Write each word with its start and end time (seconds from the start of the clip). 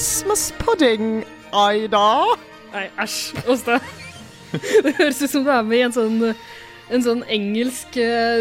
Christmas 0.00 0.54
pudding, 0.56 1.26
Aida? 1.52 2.24
Nei, 2.72 2.86
æsj. 3.02 3.34
Åsta. 3.52 3.74
Det 4.86 4.94
høres 4.96 5.18
ut 5.20 5.28
som 5.28 5.42
du 5.44 5.50
er 5.52 5.66
med 5.68 5.76
i 5.76 5.82
en 5.84 5.92
sånn 5.92 6.14
en 6.88 7.04
sånn 7.04 7.20
engelsk 7.28 7.98
uh, 8.00 8.40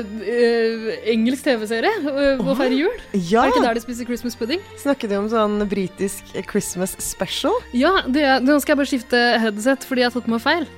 engelsk 1.03 1.44
TV-serie 1.50 1.91
uh, 2.05 2.40
å 2.40 2.55
feire 2.55 2.77
jul. 2.77 2.95
Ja. 3.12 3.44
Er 3.44 3.52
det 3.52 3.58
ikke 3.58 3.66
der 3.66 3.76
de 3.76 3.84
spiser 3.84 4.08
Christmas 4.08 4.40
pudding? 4.40 4.64
Snakker 4.80 5.12
du 5.12 5.17
om 5.17 5.27
sånn 5.34 5.59
britisk 5.67 6.31
Christmas 6.48 6.95
special? 7.03 7.59
Ja, 7.76 7.91
det, 8.08 8.23
nå 8.48 8.55
skal 8.64 8.78
jeg 8.78 8.81
bare 8.86 8.91
skifte 8.94 9.26
headset 9.44 9.84
fordi 9.89 10.05
jeg 10.05 10.14
har 10.14 10.16
tatt 10.16 10.31
meg 10.31 10.45
feil. 10.48 10.70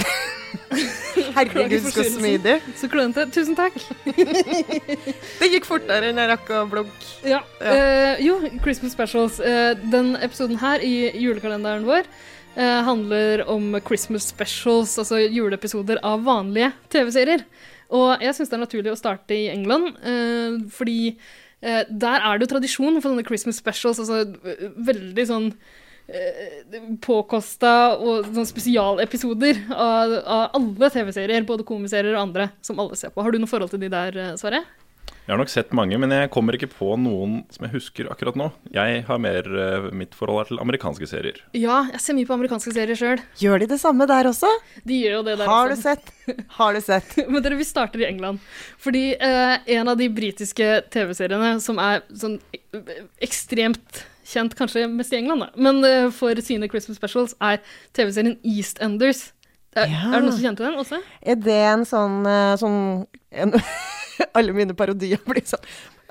Herregud, 1.36 1.88
så 1.90 2.04
smidig. 2.10 2.56
Så 2.78 2.88
klønete. 2.90 3.26
Tusen 3.34 3.56
takk. 3.58 3.76
det 5.40 5.50
gikk 5.52 5.68
fortere 5.68 6.10
enn 6.10 6.20
jeg 6.20 6.30
rakk 6.30 6.50
å 6.54 6.64
blunke. 6.70 7.10
Ja. 7.26 7.42
ja. 7.60 7.76
Uh, 7.76 8.24
jo, 8.24 8.38
Christmas 8.64 8.96
specials. 8.96 9.40
den 9.92 10.14
episoden 10.24 10.60
her 10.62 10.84
i 10.84 11.10
julekalenderen 11.20 11.86
vår 11.88 12.08
uh, 12.58 12.82
handler 12.88 13.44
om 13.52 13.78
Christmas 13.86 14.28
specials, 14.32 14.96
altså 15.02 15.22
juleepisoder 15.24 16.02
av 16.06 16.26
vanlige 16.26 16.72
TV-serier. 16.92 17.46
Og 17.96 18.22
jeg 18.22 18.34
syns 18.34 18.50
det 18.50 18.58
er 18.58 18.64
naturlig 18.64 18.92
å 18.92 18.98
starte 18.98 19.36
i 19.36 19.46
England, 19.52 19.92
fordi 20.74 21.12
der 21.62 22.24
er 22.26 22.34
det 22.34 22.48
jo 22.48 22.50
tradisjon 22.56 22.96
for 22.98 23.12
sånne 23.12 23.22
Christmas 23.26 23.60
specials, 23.62 24.00
altså 24.02 24.24
veldig 24.88 25.26
sånn 25.30 25.46
påkosta 27.02 27.96
og 27.98 28.28
sånn 28.30 28.46
spesialepisoder 28.46 29.64
av, 29.74 30.16
av 30.22 30.58
alle 30.58 30.90
TV-serier, 30.94 31.46
både 31.48 31.66
komiserier 31.66 32.14
og 32.14 32.28
andre, 32.28 32.50
som 32.62 32.78
alle 32.82 32.98
ser 32.98 33.14
på. 33.14 33.24
Har 33.24 33.34
du 33.34 33.40
noe 33.42 33.50
forhold 33.50 33.74
til 33.74 33.82
de 33.82 33.90
der, 33.92 34.18
eh, 34.22 34.34
Sverre? 34.38 34.62
Jeg 35.26 35.34
har 35.34 35.40
nok 35.40 35.50
sett 35.50 35.72
mange, 35.74 35.96
men 35.98 36.12
jeg 36.14 36.30
kommer 36.30 36.54
ikke 36.54 36.68
på 36.70 36.92
noen 37.02 37.40
som 37.50 37.64
jeg 37.66 37.72
husker 37.72 38.06
akkurat 38.12 38.36
nå. 38.38 38.46
Jeg 38.70 39.00
har 39.08 39.18
mer 39.18 39.48
uh, 39.50 39.88
Mitt 39.90 40.14
forhold 40.14 40.44
er 40.44 40.50
til 40.52 40.60
amerikanske 40.62 41.08
serier. 41.10 41.40
Ja, 41.50 41.80
jeg 41.90 41.98
ser 42.04 42.14
mye 42.14 42.28
på 42.28 42.36
amerikanske 42.36 42.70
serier 42.76 42.98
sjøl. 42.98 43.24
Gjør 43.42 43.64
de 43.64 43.68
det 43.72 43.80
samme 43.82 44.06
der 44.06 44.30
også? 44.30 44.52
De 44.86 45.00
gjør 45.00 45.16
jo 45.16 45.24
det 45.26 45.34
der 45.40 45.50
Har 45.50 45.74
også. 45.74 45.74
du 45.74 45.82
sett? 45.82 46.46
Har 46.60 46.78
du 46.78 46.82
sett? 46.86 47.16
men 47.32 47.42
dere, 47.42 47.58
vi 47.58 47.66
starter 47.66 48.04
i 48.04 48.06
England. 48.06 48.38
Fordi 48.78 49.08
uh, 49.18 49.56
en 49.80 49.90
av 49.90 49.98
de 49.98 50.06
britiske 50.14 50.70
TV-seriene 50.94 51.56
som 51.64 51.82
er 51.82 52.06
sånn 52.14 52.38
ekstremt 53.26 54.06
kjent, 54.26 54.54
kanskje 54.58 54.84
mest 54.90 55.14
i 55.14 55.20
England, 55.20 55.44
da, 55.46 55.48
men 55.68 55.78
uh, 55.86 56.10
for 56.14 56.34
sine 56.44 56.68
Christmas 56.72 56.98
specials, 56.98 57.34
er 57.40 57.60
TV-serien 57.96 58.36
EastEnders. 58.42 59.28
Er, 59.76 59.86
Ja. 59.92 60.06
er 60.08 60.14
det 60.16 60.22
noen 60.24 60.32
som 60.32 60.44
kjente 60.46 60.64
den 60.64 60.78
også? 60.80 60.98
Er 61.22 61.36
det 61.36 61.56
en 61.68 61.82
sånn, 61.84 62.14
eh, 62.26 62.54
sånn 62.56 62.78
en, 63.30 63.50
Alle 64.38 64.54
mine 64.56 64.72
parodier 64.72 65.20
blir 65.28 65.44
sånn 65.44 65.60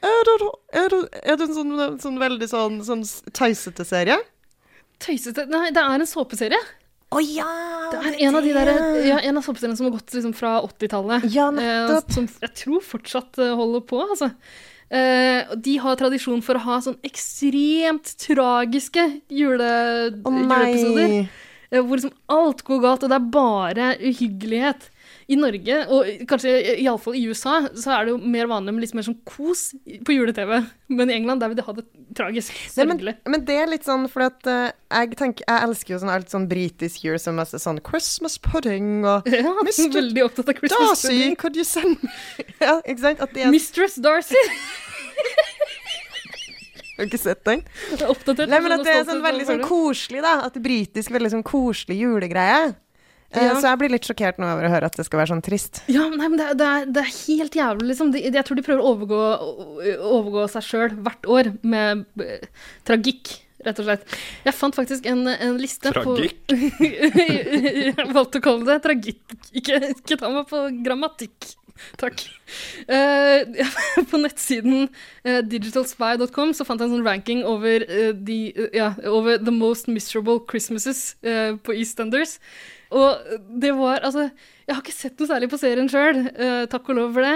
Er 0.05 0.27
det, 0.27 0.36
er 0.77 0.89
det, 0.93 0.99
er 1.23 1.39
det 1.39 1.47
en 1.47 1.55
sånn, 1.55 1.71
sånn 2.03 2.19
veldig 2.21 2.45
sånn, 2.52 2.75
sånn 2.86 3.02
tøysete 3.33 3.81
serie? 3.89 4.19
Tøysete 5.02 5.47
Nei, 5.49 5.71
det 5.73 5.81
er 5.81 5.97
en 5.97 6.05
såpeserie. 6.08 6.59
Å 7.16 7.23
ja! 7.25 7.47
Det 7.89 8.03
er 8.11 8.19
en 8.27 8.38
av 8.38 8.45
de 8.45 8.53
der, 8.53 8.71
ja, 9.08 9.17
en 9.25 9.38
av 9.41 9.45
såpeseriene 9.45 9.77
som 9.80 9.88
har 9.89 9.95
gått 9.97 10.13
liksom, 10.13 10.33
fra 10.38 10.53
80-tallet. 10.66 11.25
Ja, 11.33 11.49
Eh, 11.49 11.89
nettopp. 11.89 12.13
som 12.16 12.30
jeg 12.45 12.53
tror 12.61 12.86
fortsatt 12.86 13.41
eh, 13.41 13.55
holder 13.58 13.81
på, 13.89 13.99
altså. 14.05 14.30
Og 15.52 15.62
de 15.66 15.76
har 15.84 15.98
tradisjon 16.00 16.42
for 16.46 16.60
å 16.60 16.66
ha 16.66 16.80
sånn 16.84 16.98
ekstremt 17.06 18.14
tragiske 18.22 19.06
jule, 19.32 19.72
oh, 20.23 20.38
juleepisoder. 20.39 21.16
eh, 21.72 21.82
hvor 21.82 22.00
liksom 22.00 22.16
alt 22.32 22.64
går 22.67 22.83
galt, 22.83 23.04
og 23.04 23.11
det 23.11 23.20
er 23.20 23.32
bare 23.34 23.89
uhyggelighet. 24.00 24.89
I 25.25 25.36
Norge, 25.39 25.77
og 25.89 26.25
kanskje 26.30 26.52
iallfall 26.83 27.15
i 27.17 27.23
USA, 27.25 27.55
så 27.73 27.95
er 27.95 28.05
det 28.05 28.11
jo 28.13 28.17
mer 28.21 28.45
vanlig 28.52 28.75
med 28.75 28.83
litt 28.86 28.93
mer 28.93 29.08
sånn 29.08 29.17
kos 29.25 29.71
på 30.05 30.13
jule-TV. 30.13 30.59
Men 30.93 31.09
i 31.09 31.15
England 31.15 31.41
der 31.41 31.49
vil 31.49 31.58
de 31.58 31.65
ha 31.65 31.73
det 31.73 31.86
tragisk. 32.17 32.53
Sørgelig. 32.69 33.15
men, 33.25 33.33
men 33.33 33.45
det 33.47 33.58
er 33.58 33.71
litt 33.71 33.87
sånn, 33.87 34.05
for 34.11 34.27
at 34.27 34.45
uh, 34.45 34.69
jeg 34.93 35.17
tenker 35.17 35.47
Jeg 35.49 35.65
elsker 35.65 35.95
jo 35.95 35.99
sånn 36.03 36.13
alt 36.13 36.30
sånn 36.30 36.45
britisk 36.52 37.08
jul 37.08 37.17
som 37.21 37.41
er 37.41 37.49
sånn 37.49 37.81
Christmas 37.86 38.37
pudding 38.37 39.02
og 39.02 39.25
Ja, 39.33 39.55
Mr. 39.65 39.89
veldig 39.99 40.27
opptatt 40.27 40.53
av 40.53 40.59
Christmas 40.61 40.93
Darcy, 40.93 41.09
pudding. 41.15 41.37
could 41.42 41.57
you 41.57 41.65
send 41.65 42.05
me 42.05 42.13
Ja, 42.67 42.77
ikke 42.86 43.02
sant? 43.07 43.25
At 43.25 43.33
det 43.33 43.47
er 43.47 43.53
Mistress 43.53 43.97
Darcy! 43.97 44.45
Har 46.95 47.03
du 47.03 47.09
ikke 47.09 47.19
sett 47.19 47.42
den? 47.43 47.65
Er 47.97 48.07
oppdatert. 48.07 48.47
Nei, 48.47 48.61
men 48.63 48.77
at 48.77 48.86
det 48.87 48.93
er 48.93 49.07
sånn 49.09 49.23
veldig 49.23 49.45
sånn 49.49 49.63
koselig, 49.67 50.21
da. 50.23 50.37
At 50.45 50.55
det 50.55 50.61
britisk 50.63 51.11
veldig 51.11 51.33
sånn 51.33 51.43
koselig 51.43 51.97
julegreie. 51.99 52.69
Eh, 53.36 53.46
Ja. 53.46 53.56
Så 53.60 53.68
jeg 53.70 53.82
blir 53.82 53.94
litt 53.94 54.08
sjokkert 54.08 54.40
nå 54.42 54.50
over 54.50 54.68
å 54.68 54.73
høre 54.73 54.90
at 54.90 54.98
det 54.98 55.06
skal 55.08 55.22
være 55.22 55.34
sånn 55.34 55.46
trist. 55.46 55.82
Ja, 55.92 56.08
men, 56.10 56.20
nei, 56.22 56.30
men 56.32 56.40
det, 56.40 56.50
er, 56.50 56.60
det, 56.60 56.68
er, 56.68 56.92
det 56.96 57.02
er 57.04 57.12
helt 57.14 57.58
jævlig, 57.60 57.88
liksom. 57.92 58.14
De, 58.14 58.22
jeg 58.26 58.46
tror 58.48 58.60
de 58.60 58.66
prøver 58.66 58.84
å 58.84 58.94
overgå, 58.94 59.23
overgå 60.20 60.46
seg 60.56 60.70
sjøl 60.70 60.96
hvert 61.06 61.28
år 61.38 61.52
med 61.66 62.06
eh, 62.23 62.48
tragikk, 62.88 63.36
rett 63.66 63.82
og 63.82 63.90
slett. 63.90 64.16
Jeg 64.46 64.56
fant 64.56 64.78
faktisk 64.78 65.10
en, 65.10 65.26
en 65.32 65.60
liste 65.60 65.92
Tragikk? 65.92 66.40
på 66.50 66.56
Jeg 66.56 68.10
valgte 68.14 68.42
å 68.42 68.48
kalle 68.48 68.68
det 68.70 68.80
tragikk. 68.86 69.38
Ikke, 69.52 69.82
ikke 69.96 70.20
ta 70.22 70.32
meg 70.34 70.50
på 70.52 70.67
grammatikk. 70.86 71.56
Takk. 72.00 72.22
Eh, 72.88 73.66
på 74.10 74.20
nettsiden 74.22 74.88
uh, 75.28 75.42
digitalspy.com 75.44 76.54
så 76.56 76.64
fant 76.67 76.80
jeg 76.80 76.88
en 76.88 76.98
sånn 76.98 77.08
ranking 77.08 77.44
over, 77.48 77.84
uh, 77.90 78.14
de, 78.16 78.38
eh, 78.54 78.70
ja, 78.80 78.94
over 79.12 79.42
the 79.42 79.52
most 79.52 79.90
miserable 79.92 80.40
Christmases 80.48 81.16
på 81.22 81.76
EastEnders. 81.76 82.38
Og 82.95 83.39
det 83.61 83.73
var 83.76 84.04
Altså, 84.08 84.30
jeg 84.66 84.73
har 84.73 84.82
ikke 84.82 84.95
sett 84.95 85.20
noe 85.20 85.30
særlig 85.30 85.50
på 85.52 85.60
serien 85.61 85.89
sjøl, 85.92 86.22
takk 86.72 86.88
og 86.89 86.98
lov 86.98 87.17
for 87.17 87.26
det. 87.28 87.36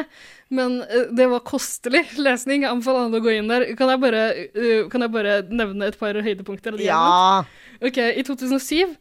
Men 0.49 0.79
uh, 0.81 1.11
det 1.13 1.27
var 1.29 1.43
kostelig 1.45 2.05
lesning. 2.17 2.63
Jeg 2.63 2.71
anbefaler 2.71 3.05
alle 3.05 3.19
å 3.19 3.25
gå 3.25 3.35
inn 3.35 3.51
der. 3.51 3.67
Kan 3.77 3.91
jeg 3.93 4.01
bare, 4.01 4.23
uh, 4.55 4.87
kan 4.89 5.05
jeg 5.05 5.13
bare 5.13 5.35
nevne 5.51 5.91
et 5.91 5.99
par 5.99 6.17
høydepunkter? 6.25 6.79
Ja! 6.81 7.43
Ok, 7.79 7.97
I 7.97 8.23
2007 8.27 8.95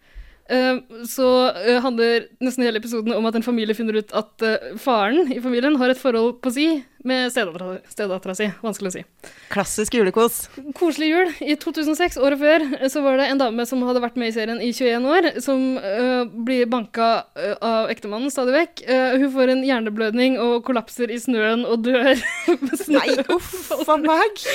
eh, 0.49 0.77
så 1.11 1.29
eh, 1.51 1.81
handler 1.83 2.29
nesten 2.45 2.63
hele 2.67 2.79
episoden 2.79 3.15
om 3.17 3.27
at 3.27 3.35
en 3.35 3.47
familie 3.47 3.75
finner 3.75 3.99
ut 3.99 4.15
at 4.17 4.45
eh, 4.47 4.69
faren 4.79 5.33
i 5.35 5.41
familien 5.43 5.79
har 5.81 5.91
et 5.91 5.99
forhold 5.99 6.39
på 6.45 6.53
si 6.55 6.69
med 7.07 7.33
stedattera 7.33 8.35
si. 8.35 8.49
Vanskelig 8.63 8.91
å 8.91 8.95
si. 8.97 9.03
Klassisk 9.53 9.95
julekos. 9.99 10.41
Koselig 10.79 11.11
jul. 11.13 11.33
I 11.45 11.57
2006, 11.61 12.19
året 12.23 12.41
før, 12.41 12.67
eh, 12.79 12.89
så 12.93 13.03
var 13.05 13.21
det 13.21 13.29
en 13.31 13.43
dame 13.43 13.67
som 13.69 13.83
hadde 13.87 14.03
vært 14.03 14.19
med 14.21 14.33
i 14.33 14.37
serien 14.37 14.61
i 14.63 14.73
21 14.73 15.09
år, 15.09 15.31
som 15.45 15.65
uh, 15.79 16.25
blir 16.27 16.69
banka 16.71 17.11
uh, 17.39 17.55
av 17.65 17.93
ektemannen 17.93 18.33
stadig 18.35 18.57
vekk. 18.57 18.85
Uh, 18.89 19.19
hun 19.23 19.33
får 19.37 19.55
en 19.55 19.65
hjerneblødning 19.67 20.39
og 20.43 20.61
kollapser 20.67 21.13
i 21.15 21.21
snøen 21.23 21.65
og 21.69 21.87
dør. 21.87 22.15
Nei, 22.99 23.09
uff 23.35 23.89
a 23.89 23.99
meg! 24.03 24.47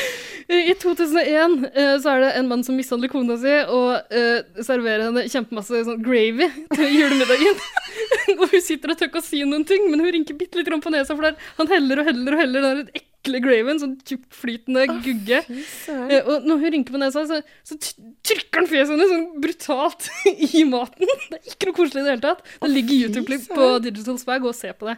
I 0.48 0.74
2001 0.76 1.70
eh, 1.74 1.94
så 2.04 2.14
er 2.14 2.24
det 2.24 2.32
en 2.38 2.50
mann 2.50 2.64
som 2.66 2.76
mishandler 2.76 3.12
kona 3.12 3.38
si 3.40 3.54
og 3.72 4.14
eh, 4.14 4.44
serverer 4.66 5.06
henne 5.08 5.24
kjempemasse 5.32 5.84
sånn 5.88 6.02
gravy 6.04 6.50
til 6.74 6.90
julemiddagen. 6.92 7.62
og 8.40 8.44
hun 8.52 8.64
sitter 8.64 8.92
og 8.92 9.00
tør 9.00 9.12
ikke 9.12 9.22
å 9.22 9.26
si 9.26 9.44
noen 9.48 9.64
ting, 9.68 9.88
men 9.92 10.04
hun 10.04 10.12
rynker 10.16 10.38
bitte 10.38 10.60
litt 10.60 10.72
på 10.74 10.92
nesa, 10.92 11.14
for 11.14 11.30
der, 11.30 11.38
han 11.60 11.72
heller 11.72 12.02
og 12.02 12.10
heller 12.10 12.33
og 12.36 12.42
heller 12.42 12.68
den 12.68 12.86
ekle 13.00 13.40
graven, 13.44 13.80
sånn 13.80 13.94
tjukkflytende 14.04 14.88
gugge. 15.06 15.42
Eh, 15.48 16.18
og 16.28 16.48
når 16.48 16.64
hun 16.64 16.74
rynker 16.76 16.96
på 16.96 17.02
nesa, 17.02 17.24
så, 17.30 17.40
så 17.64 17.78
trykker 17.80 18.64
han 18.64 18.72
fjeset 18.72 18.96
hennes 18.96 19.14
sånn 19.14 19.30
brutalt 19.44 20.10
i 20.60 20.66
maten. 20.68 21.08
Det 21.30 21.40
er 21.40 21.54
ikke 21.54 21.70
noe 21.70 21.78
koselig 21.80 22.04
i 22.04 22.08
det 22.08 22.16
hele 22.18 22.26
tatt. 22.26 22.44
Det 22.60 22.74
ligger 22.74 23.06
YouTube-klipp 23.06 23.48
på 23.54 23.70
Digital 23.86 24.20
Spag 24.22 24.44
gå 24.44 24.52
og 24.52 24.58
se 24.58 24.74
på 24.76 24.92
det. 24.92 24.98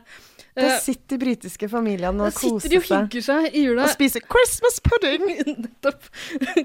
Der 0.56 0.70
Eh, 0.72 0.80
sitter 0.80 1.18
de 1.18 1.18
britiske 1.20 1.68
familiene 1.68 2.16
da 2.16 2.30
og 2.30 2.36
sitter 2.36 2.72
de 2.72 2.80
koser 2.80 3.02
og 3.12 3.26
seg. 3.26 3.48
i 3.52 3.64
jula. 3.66 3.84
Og 3.84 3.92
spiser 3.92 4.24
Christmas 4.24 4.78
pudding! 4.86 5.26
Nettopp. 5.66 6.06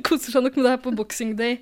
Koser 0.07 0.31
seg 0.37 0.45
nok 0.47 0.59
med 0.59 0.69
det 0.69 0.75
her 0.77 0.83
på 0.85 0.93
Boxing 0.95 1.33
Day. 1.39 1.57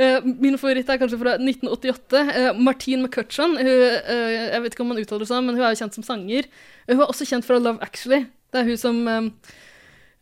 Eh, 0.00 0.24
min 0.24 0.56
favoritt 0.56 0.88
er 0.88 1.00
kanskje 1.02 1.20
fra 1.20 1.34
1988. 1.36 2.22
Uh, 2.30 2.48
Martine 2.56 3.04
McCutcheon. 3.04 3.58
Hun, 3.60 3.68
eh, 3.68 4.54
jeg 4.54 4.64
vet 4.64 4.76
ikke 4.76 4.86
om 4.86 4.94
man 4.94 5.02
uttaler 5.02 5.26
det 5.26 5.28
sånn, 5.28 5.44
men 5.44 5.58
hun 5.58 5.66
er 5.66 5.74
jo 5.74 5.82
kjent 5.82 5.98
som 6.00 6.06
sanger. 6.08 6.48
Hun 6.88 6.96
er 7.04 7.12
også 7.12 7.28
kjent 7.28 7.44
fra 7.44 7.60
Love 7.60 7.84
Actually. 7.84 8.24
Det 8.54 8.60
er 8.60 8.68
hun 8.70 8.78
som 8.78 8.98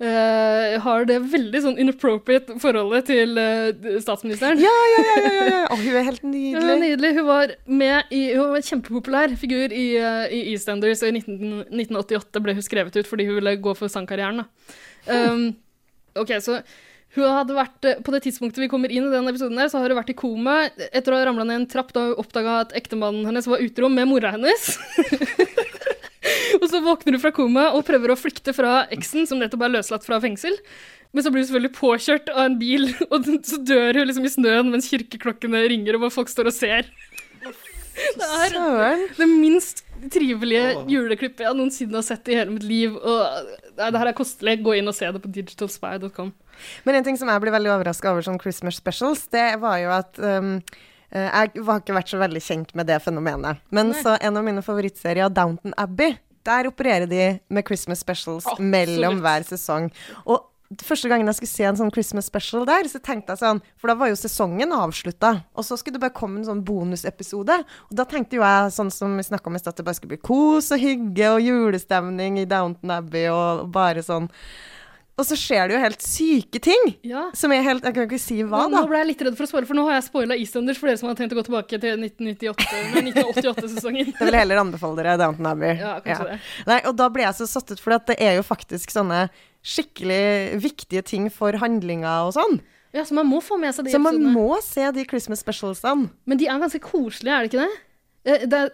eh, 0.01 0.77
har 0.81 1.05
det 1.09 1.19
veldig 1.35 1.61
sånn 1.67 1.81
inappropriate 1.83 2.57
forholdet 2.63 3.11
til 3.11 3.37
uh, 3.37 3.99
statsministeren. 4.01 4.61
Ja, 4.63 4.73
ja, 4.93 5.03
ja, 5.05 5.17
ja, 5.27 5.43
ja. 5.51 5.59
Å, 5.69 5.77
hun 5.79 5.99
er 6.01 6.07
helt 6.09 6.25
nydelig. 6.35 6.77
nydelig. 6.87 7.11
Hun 7.19 7.29
var 7.29 7.53
med 7.69 8.15
i, 8.15 8.23
hun 8.33 8.55
var 8.55 8.63
en 8.63 8.71
kjempepopulær 8.71 9.37
figur 9.41 9.75
i, 9.77 9.85
uh, 10.01 10.25
i 10.33 10.47
EastEnders, 10.55 11.05
og 11.05 11.13
i 11.13 11.19
19, 11.21 11.67
1988 11.69 12.45
ble 12.47 12.57
hun 12.57 12.65
skrevet 12.65 12.97
ut 12.97 13.11
fordi 13.11 13.29
hun 13.29 13.39
ville 13.43 13.59
gå 13.69 13.77
for 13.79 13.93
sangkarrieren. 13.93 14.43
Da. 14.43 14.81
Um, 15.13 15.51
ok, 16.19 16.39
så 16.41 16.63
hun 17.13 17.29
hadde 17.29 17.53
vært, 17.57 17.89
På 18.07 18.13
det 18.15 18.23
tidspunktet 18.25 18.63
vi 18.63 18.71
kommer 18.73 18.93
inn 18.93 19.05
i 19.05 19.13
den 19.13 19.29
episoden, 19.29 19.59
der, 19.61 19.69
så 19.69 19.83
har 19.83 19.93
hun 19.93 19.99
vært 19.99 20.15
i 20.15 20.17
koma 20.17 20.63
etter 20.89 21.13
å 21.13 21.19
ha 21.21 21.27
ramla 21.29 21.45
ned 21.45 21.61
en 21.61 21.67
trapp 21.69 21.93
da 21.93 22.07
hun 22.09 22.23
oppdaga 22.23 22.63
at 22.65 22.73
ektemannen 22.79 23.29
hennes 23.29 23.49
var 23.51 23.61
utro 23.61 23.91
med 23.93 24.09
mora 24.09 24.33
hennes. 24.33 24.71
og 26.63 26.71
så 26.71 26.81
våkner 26.85 27.17
du 27.17 27.21
fra 27.23 27.33
koma 27.35 27.69
og 27.77 27.85
prøver 27.89 28.15
å 28.15 28.19
flykte 28.19 28.55
fra 28.55 28.85
eksen, 28.95 29.27
som 29.27 29.43
nettopp 29.43 29.67
er 29.67 29.77
løslatt 29.77 30.07
fra 30.07 30.21
fengsel. 30.23 30.55
Men 31.13 31.25
så 31.25 31.33
blir 31.33 31.43
du 31.43 31.51
selvfølgelig 31.51 31.77
påkjørt 31.77 32.31
av 32.33 32.45
en 32.47 32.59
bil, 32.61 32.89
og 33.13 33.27
så 33.49 33.59
dør 33.61 34.01
hun 34.01 34.09
liksom 34.09 34.29
i 34.29 34.35
snøen 34.37 34.73
mens 34.73 34.89
kirkeklokkene 34.93 35.67
ringer 35.73 35.99
og 35.99 36.13
folk 36.15 36.31
står 36.33 36.53
og 36.53 36.57
ser. 36.57 36.89
Det 37.93 38.29
er 38.49 39.03
det 39.19 39.27
minst 39.29 39.83
trivelige 40.11 40.87
juleklippet 40.91 41.45
jeg 41.45 41.57
noensinne 41.59 41.99
har 41.99 42.07
sett 42.07 42.31
i 42.33 42.39
hele 42.39 42.55
mitt 42.55 42.65
liv. 42.67 42.95
Og 42.97 43.53
Nei, 43.77 43.89
det 43.89 44.01
her 44.01 44.11
er 44.11 44.17
kostelig. 44.17 44.59
Gå 44.65 44.75
inn 44.79 44.91
og 44.91 44.97
se 44.97 45.09
det 45.13 45.21
på 45.23 45.31
digitalspy.com. 45.33 46.33
Men 46.87 46.99
en 46.99 47.07
ting 47.07 47.19
som 47.21 47.31
jeg 47.33 47.43
blir 47.43 47.55
veldig 47.55 47.73
overraska 47.75 48.11
over 48.13 48.25
som 48.25 48.39
Christmas 48.41 48.77
specials, 48.81 49.25
det 49.33 49.47
var 49.63 49.79
jo 49.81 49.93
at 49.95 50.21
um, 50.21 50.59
eh, 51.13 51.25
jeg 51.29 51.65
har 51.65 51.81
ikke 51.81 51.97
vært 51.97 52.13
så 52.13 52.21
veldig 52.21 52.43
kjent 52.45 52.75
med 52.79 52.91
det 52.91 52.99
fenomenet. 53.05 53.63
Men 53.73 53.93
Nei. 53.95 54.03
så 54.05 54.19
en 54.19 54.39
av 54.39 54.45
mine 54.45 54.65
favorittserier, 54.65 55.33
Downton 55.33 55.77
Abbey, 55.81 56.19
der 56.47 56.71
opererer 56.71 57.11
de 57.11 57.27
med 57.49 57.67
Christmas 57.67 58.03
specials 58.05 58.47
Absolutt. 58.47 58.71
mellom 58.75 59.21
hver 59.23 59.47
sesong. 59.47 59.91
Og 60.27 60.49
første 60.81 61.11
gangen 61.11 61.29
jeg 61.29 61.37
skulle 61.39 61.53
se 61.53 61.67
en 61.69 61.79
sånn 61.79 61.93
Christmas 61.93 62.29
special 62.31 62.65
der, 62.69 62.89
så 62.89 63.01
tenkte 63.03 63.35
jeg 63.35 63.43
sånn 63.43 63.61
For 63.81 63.91
da 63.91 63.97
var 63.99 64.13
jo 64.13 64.19
sesongen 64.19 64.73
avslutta, 64.77 65.35
og 65.53 65.67
så 65.67 65.77
skulle 65.77 65.99
det 65.99 66.05
bare 66.07 66.17
komme 66.17 66.41
en 66.41 66.49
sånn 66.49 66.65
bonusepisode. 66.67 67.59
Og 67.91 67.97
da 67.99 68.07
tenkte 68.09 68.39
jo 68.39 68.45
jeg, 68.47 68.75
sånn 68.77 68.93
som 68.95 69.17
vi 69.19 69.27
snakka 69.27 69.51
om 69.51 69.59
i 69.59 69.63
stad, 69.63 69.75
at 69.75 69.83
det 69.83 69.89
bare 69.89 69.99
skulle 70.01 70.15
bli 70.15 70.23
kos 70.25 70.73
og 70.75 70.83
hygge 70.83 71.33
og 71.35 71.43
julestemning 71.45 72.41
i 72.43 72.49
Downton 72.49 72.95
Abbey 72.97 73.29
og 73.33 73.69
bare 73.75 74.05
sånn 74.07 74.31
Og 75.21 75.27
så 75.29 75.37
skjer 75.37 75.69
det 75.69 75.75
jo 75.77 75.81
helt 75.83 76.05
syke 76.05 76.61
ting. 76.65 76.87
Ja. 77.05 77.27
Som 77.37 77.53
er 77.53 77.61
helt 77.67 77.85
Jeg 77.85 77.95
kan 77.95 78.07
ikke 78.09 78.21
si 78.23 78.39
hva, 78.41 78.63
da. 78.65 78.81
nå 78.81 78.89
ble 78.89 79.03
jeg 79.03 79.09
litt 79.11 79.25
redd 79.27 79.37
for 79.37 79.45
å 79.45 79.51
spoile, 79.51 79.69
for 79.69 79.77
nå 79.77 79.85
har 79.91 79.99
jeg 79.99 80.07
spoila 80.09 80.39
EastEnders 80.41 80.81
for 80.81 80.89
dere 80.89 81.01
som 81.03 81.11
har 81.11 81.19
tenkt 81.19 81.35
å 81.37 81.39
gå 81.39 81.45
tilbake 81.51 81.81
til 81.83 82.01
1998 82.01 82.81
nei, 82.95 83.05
1988-sesongen. 83.13 84.13
Jeg 84.19 84.29
vil 84.31 84.39
heller 84.41 84.63
anbefale 84.63 84.99
dere 85.03 85.19
Downton 85.21 85.51
Abbey. 85.53 85.77
Ja, 85.83 85.99
kanskje 86.05 86.31
det. 86.33 86.39
Nei, 86.71 86.81
og 86.89 86.97
da 86.97 87.11
ble 87.13 87.27
jeg 87.27 87.37
så 87.43 87.49
satt 87.51 87.75
ut, 87.75 87.83
for 87.83 87.95
det 88.09 88.17
er 88.25 88.39
jo 88.39 88.47
faktisk 88.47 88.95
sånne 88.95 89.27
skikkelig 89.63 90.59
viktige 90.65 91.05
ting 91.07 91.29
for 91.33 91.61
handlinga 91.61 92.23
og 92.27 92.33
sånn. 92.39 92.59
Ja, 92.93 93.05
så 93.09 93.17
man 93.17 93.29
må 93.29 93.39
få 93.45 93.57
med 93.61 93.73
seg 93.77 93.87
de 93.89 93.95
Så 93.95 94.01
man 94.03 94.19
må 94.35 94.49
se 94.65 94.85
de 94.97 95.05
Christmas 95.09 95.41
specialsene. 95.45 96.11
Men 96.29 96.41
de 96.41 96.49
er 96.49 96.61
ganske 96.61 96.81
koselige, 96.85 97.37
er 97.37 97.47
det 97.47 97.53
ikke 97.53 97.65
det? 97.65 97.81
Eh, 98.25 98.45
det 98.47 98.55
er, 98.55 98.69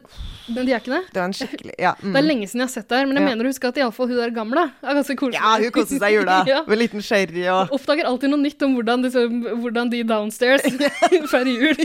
men 0.52 0.66
de 0.68 0.72
er 0.74 0.80
ikke 0.82 0.92
det? 0.92 0.98
Det 1.14 1.20
var 1.22 1.24
en 1.30 1.32
skikkelig 1.32 1.72
Ja. 1.80 1.92
Det 2.02 2.10
er 2.10 2.20
Mm. 2.20 2.26
lenge 2.28 2.46
siden 2.48 2.60
jeg 2.60 2.66
har 2.68 2.72
sett 2.74 2.88
det 2.90 2.98
her, 2.98 3.06
men 3.06 3.16
jeg 3.16 3.24
Ja. 3.24 3.28
mener 3.30 3.44
å 3.44 3.52
huske 3.52 3.68
at 3.70 3.76
iallfall 3.80 4.08
hun 4.10 4.16
der 4.20 4.30
gamle 4.36 4.64
er 4.82 4.94
ganske 4.98 5.16
koselig. 5.16 5.38
ja, 5.40 5.54
hun 5.56 5.70
koser 5.72 5.98
seg 6.02 6.10
i 6.12 6.16
jula 6.18 6.36
ja. 6.52 6.58
med 6.68 6.78
liten 6.78 7.00
sherry 7.00 7.46
og 7.48 7.72
Oppdager 7.72 8.04
alltid 8.10 8.28
noe 8.34 8.42
nytt 8.44 8.62
om 8.62 8.74
hvordan, 8.76 9.02
liksom, 9.08 9.40
hvordan 9.62 9.90
de 9.90 10.02
downstairs 10.04 10.62
feirer 11.32 11.48
jul. 11.48 11.80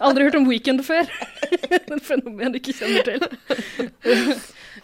Aldri 0.00 0.24
hørt 0.24 0.36
om 0.40 0.48
Weekend 0.48 0.80
før. 0.88 1.04
Et 1.52 1.92
fenomen 2.02 2.52
du 2.52 2.58
ikke 2.62 2.72
kjenner 2.80 3.04
til. 3.04 3.20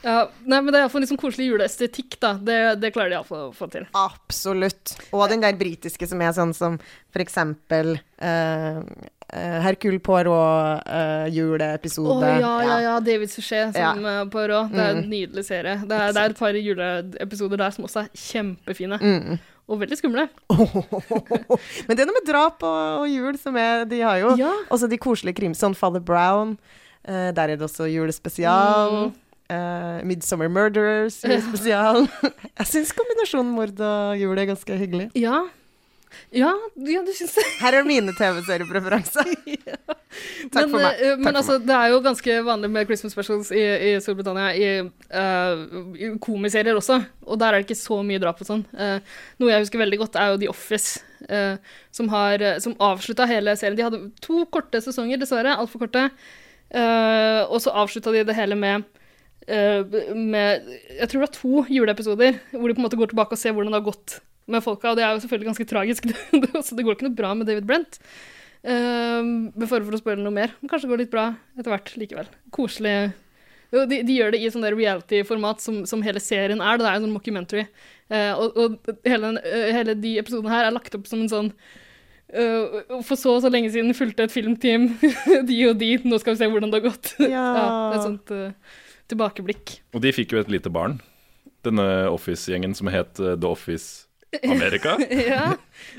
Ja, 0.03 0.29
nei, 0.45 0.61
men 0.63 0.71
det 0.73 0.79
er 0.79 0.85
iallfall 0.87 1.03
liksom 1.05 1.19
koselig 1.21 1.49
juleestetikk, 1.51 2.19
da. 2.23 2.35
Det, 2.39 2.59
det 2.83 2.93
klarer 2.95 3.11
de 3.13 3.19
iallfall 3.19 3.49
å 3.49 3.53
få 3.57 3.69
til. 3.73 3.87
Absolutt. 3.99 4.97
Og 5.13 5.29
den 5.33 5.43
der 5.45 5.57
britiske 5.59 6.07
som 6.11 6.23
er 6.23 6.35
sånn 6.37 6.55
som 6.57 6.79
for 7.13 7.25
eksempel 7.25 7.97
uh, 8.23 8.81
Hercule 9.29 9.99
Poirot 10.01 10.87
uh, 10.89 11.27
oh, 11.29 12.23
ja, 12.25 12.55
ja, 12.65 12.79
ja. 12.81 12.95
David 13.05 13.31
Suchet 13.31 13.75
som 13.77 14.01
ja. 14.07 14.25
på 14.31 14.47
rå. 14.49 14.63
Det 14.73 14.81
er 14.81 14.95
en 14.95 15.03
Mm. 15.05 15.11
nydelig 15.11 15.45
serie. 15.45 15.77
Det 15.85 15.95
er, 15.99 16.13
det 16.17 16.23
er 16.23 16.31
et 16.33 16.39
par 16.39 16.57
juleepisoder 16.57 17.61
der 17.61 17.71
som 17.75 17.85
også 17.85 18.07
er 18.07 18.09
kjempefine. 18.17 18.99
Mm. 19.03 19.39
Og 19.69 19.81
veldig 19.83 19.99
skumle. 20.01 20.29
Men 21.87 21.93
det 21.97 22.01
er 22.03 22.09
noe 22.09 22.17
med 22.17 22.27
drap 22.29 22.63
og, 22.65 23.03
og 23.03 23.09
jul 23.13 23.37
som 23.41 23.57
er 23.61 23.85
De 23.89 24.01
har 24.01 24.17
jo 24.23 24.31
Ja. 24.41 24.53
også 24.73 24.89
de 24.89 24.97
koselige 24.97 25.37
krimsene. 25.43 25.61
Sånn 25.61 25.77
Father 25.77 26.01
Brown. 26.01 26.57
Uh, 27.05 27.29
der 27.37 27.53
er 27.53 27.57
det 27.57 27.67
også 27.67 27.85
julespesial. 27.93 29.09
Mm. 29.11 29.17
Uh, 29.49 30.05
Midsummer 30.05 30.49
Murderers 30.53 31.23
julespesial. 31.25 32.05
Jeg 32.59 32.69
syns 32.69 32.93
kombinasjonen 32.97 33.55
mord 33.57 33.81
og 33.81 34.19
jul 34.21 34.37
er 34.37 34.51
ganske 34.51 34.77
hyggelig. 34.77 35.09
Ja. 35.17 35.47
Ja, 36.33 36.51
ja 36.89 37.01
du 37.05 37.11
syns 37.17 37.35
det? 37.37 37.45
Her 37.61 37.79
er 37.79 37.87
mine 37.87 38.13
TV-seriepreferanser. 38.17 39.29
Takk 40.53 40.67
men, 40.67 40.73
for 40.73 40.83
meg. 40.83 41.01
eh, 41.01 41.15
Takk 41.15 41.23
men 41.23 41.31
for 41.31 41.41
altså, 41.41 41.57
det 41.65 41.77
er 41.77 41.93
jo 41.93 42.01
ganske 42.05 42.37
vanlig 42.47 42.71
med 42.75 42.89
Christmas 42.89 43.15
specials 43.17 43.51
i, 43.53 43.63
i 43.63 43.91
Storbritannia, 44.03 44.51
i, 44.57 44.69
uh, 45.13 45.65
i 45.97 46.11
komiserier 46.25 46.77
også, 46.79 47.01
og 47.29 47.41
der 47.41 47.53
er 47.53 47.61
det 47.61 47.69
ikke 47.69 47.81
så 47.81 48.01
mye 48.05 48.21
drap 48.23 48.41
og 48.45 48.49
sånn. 48.49 48.65
Uh, 48.73 48.99
noe 49.41 49.53
jeg 49.53 49.65
husker 49.65 49.83
veldig 49.85 50.01
godt, 50.03 50.19
er 50.21 50.33
jo 50.33 50.43
The 50.43 50.51
Office, 50.53 51.01
uh, 51.29 51.57
som, 51.95 52.11
har, 52.13 52.45
eh, 52.45 52.61
som 52.65 52.77
avslutta 52.83 53.29
hele 53.29 53.57
serien. 53.61 53.79
De 53.79 53.87
hadde 53.87 54.05
to 54.25 54.45
korte 54.53 54.81
sesonger, 54.85 55.21
dessverre, 55.21 55.57
altfor 55.61 55.87
korte, 55.87 56.09
uh, 56.75 57.43
og 57.49 57.61
så 57.65 57.77
avslutta 57.85 58.13
de 58.17 58.25
det 58.29 58.37
hele 58.37 58.59
med 58.59 58.81
eh, 58.81 58.98
med 59.49 60.67
Jeg 60.99 61.09
tror 61.09 61.19
det 61.19 61.23
var 61.23 61.31
to 61.33 61.63
juleepisoder 61.73 62.35
hvor 62.53 62.69
de 62.69 62.75
på 62.77 62.83
en 62.83 62.85
måte 62.85 62.99
går 63.01 63.13
tilbake 63.13 63.33
og 63.33 63.41
ser 63.41 63.55
hvordan 63.57 63.73
det 63.73 63.79
har 63.81 63.87
gått 63.87 64.19
med 64.49 64.65
folka, 64.65 64.91
og 64.91 64.99
det 64.99 65.05
er 65.05 65.15
jo 65.15 65.23
selvfølgelig 65.23 65.51
ganske 65.51 65.69
tragisk. 65.69 66.11
så 66.67 66.77
det 66.77 66.85
går 66.85 66.97
ikke 66.97 67.09
noe 67.09 67.17
bra 67.17 67.33
med 67.37 67.49
David 67.49 67.69
Brent. 67.69 68.01
Uh, 68.65 69.49
for 69.71 69.81
å 69.81 70.01
spørre 70.01 70.21
noe 70.21 70.35
mer. 70.35 70.55
Men 70.59 70.71
kanskje 70.71 70.89
det 70.89 70.93
går 70.93 71.03
litt 71.05 71.15
bra 71.15 71.31
etter 71.59 71.73
hvert 71.73 71.93
likevel. 72.01 72.31
Koselig. 72.55 72.97
De, 73.69 74.01
de 74.01 74.15
gjør 74.17 74.33
det 74.33 74.41
i 74.41 74.49
sånn 74.53 74.65
reality-format 74.65 75.61
som, 75.61 75.83
som 75.89 76.03
hele 76.05 76.23
serien 76.25 76.63
er. 76.65 76.81
Det 76.81 76.89
er 76.89 76.97
en 76.97 77.05
sånn 77.05 77.15
mockumentary. 77.15 77.67
Uh, 78.09 78.33
og 78.41 78.57
og 78.57 78.95
hele, 79.05 79.35
eh, 79.45 79.69
hele 79.77 79.95
de 80.01 80.15
episodene 80.23 80.55
her 80.55 80.65
er 80.65 80.73
lagt 80.73 80.95
opp 80.97 81.05
som 81.11 81.21
en 81.21 81.29
sånn 81.29 81.51
uh, 82.33 83.03
For 83.05 83.21
så 83.21 83.35
og 83.37 83.43
så 83.45 83.51
lenge 83.53 83.69
siden 83.75 83.93
fulgte 83.93 84.25
et 84.25 84.33
filmteam 84.33 84.95
de 85.51 85.59
og 85.69 85.77
de, 85.77 85.91
nå 86.09 86.17
skal 86.23 86.33
vi 86.33 86.41
se 86.41 86.49
hvordan 86.49 86.73
det 86.73 86.81
har 86.81 86.89
gått. 86.89 87.13
Ja. 87.21 87.49
et 87.99 88.07
sånt 88.07 88.33
eh, 88.33 88.79
tilbakeblikk. 89.09 89.79
Og 89.97 90.03
de 90.05 90.13
fikk 90.15 90.35
jo 90.37 90.43
et 90.43 90.51
lite 90.53 90.71
barn. 90.73 90.99
Denne 91.67 91.85
Office-gjengen 92.13 92.75
som 92.79 92.91
het 92.93 93.19
eh, 93.21 93.35
The 93.41 93.49
Office 93.51 94.05
America. 94.45 94.97
ja. 95.33 95.55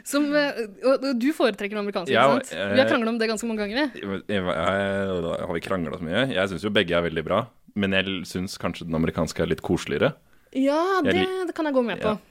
Som, 0.08 0.30
eh, 0.38 0.62
og 0.86 1.08
du 1.20 1.30
foretrekker 1.36 1.74
den 1.76 1.82
amerikanske, 1.84 2.14
Ja, 2.14 2.28
ikke 2.38 2.46
sant? 2.48 2.54
eh, 2.60 2.74
Vi 2.76 2.82
har 2.84 2.90
krangla 2.92 3.14
om 3.14 3.20
det 3.22 3.30
ganske 3.32 3.50
mange 3.50 3.66
ganger. 3.66 3.90
Jeg, 3.98 4.22
jeg, 4.30 4.44
jeg, 4.46 5.36
har 5.44 5.54
vi 5.58 5.64
krangla 5.66 5.98
så 6.00 6.06
mye? 6.06 6.24
Jeg 6.36 6.52
syns 6.54 6.66
jo 6.68 6.74
begge 6.76 6.96
er 6.98 7.06
veldig 7.10 7.26
bra. 7.26 7.44
Men 7.80 7.94
jeg 7.98 8.22
syns 8.30 8.58
kanskje 8.62 8.88
den 8.88 8.98
amerikanske 8.98 9.44
er 9.44 9.52
litt 9.52 9.62
koseligere. 9.66 10.14
Ja, 10.58 10.80
det, 11.06 11.14
det 11.50 11.54
kan 11.58 11.68
jeg 11.70 11.76
gå 11.76 11.84
med 11.86 12.02
på. 12.02 12.16
Ja. 12.16 12.26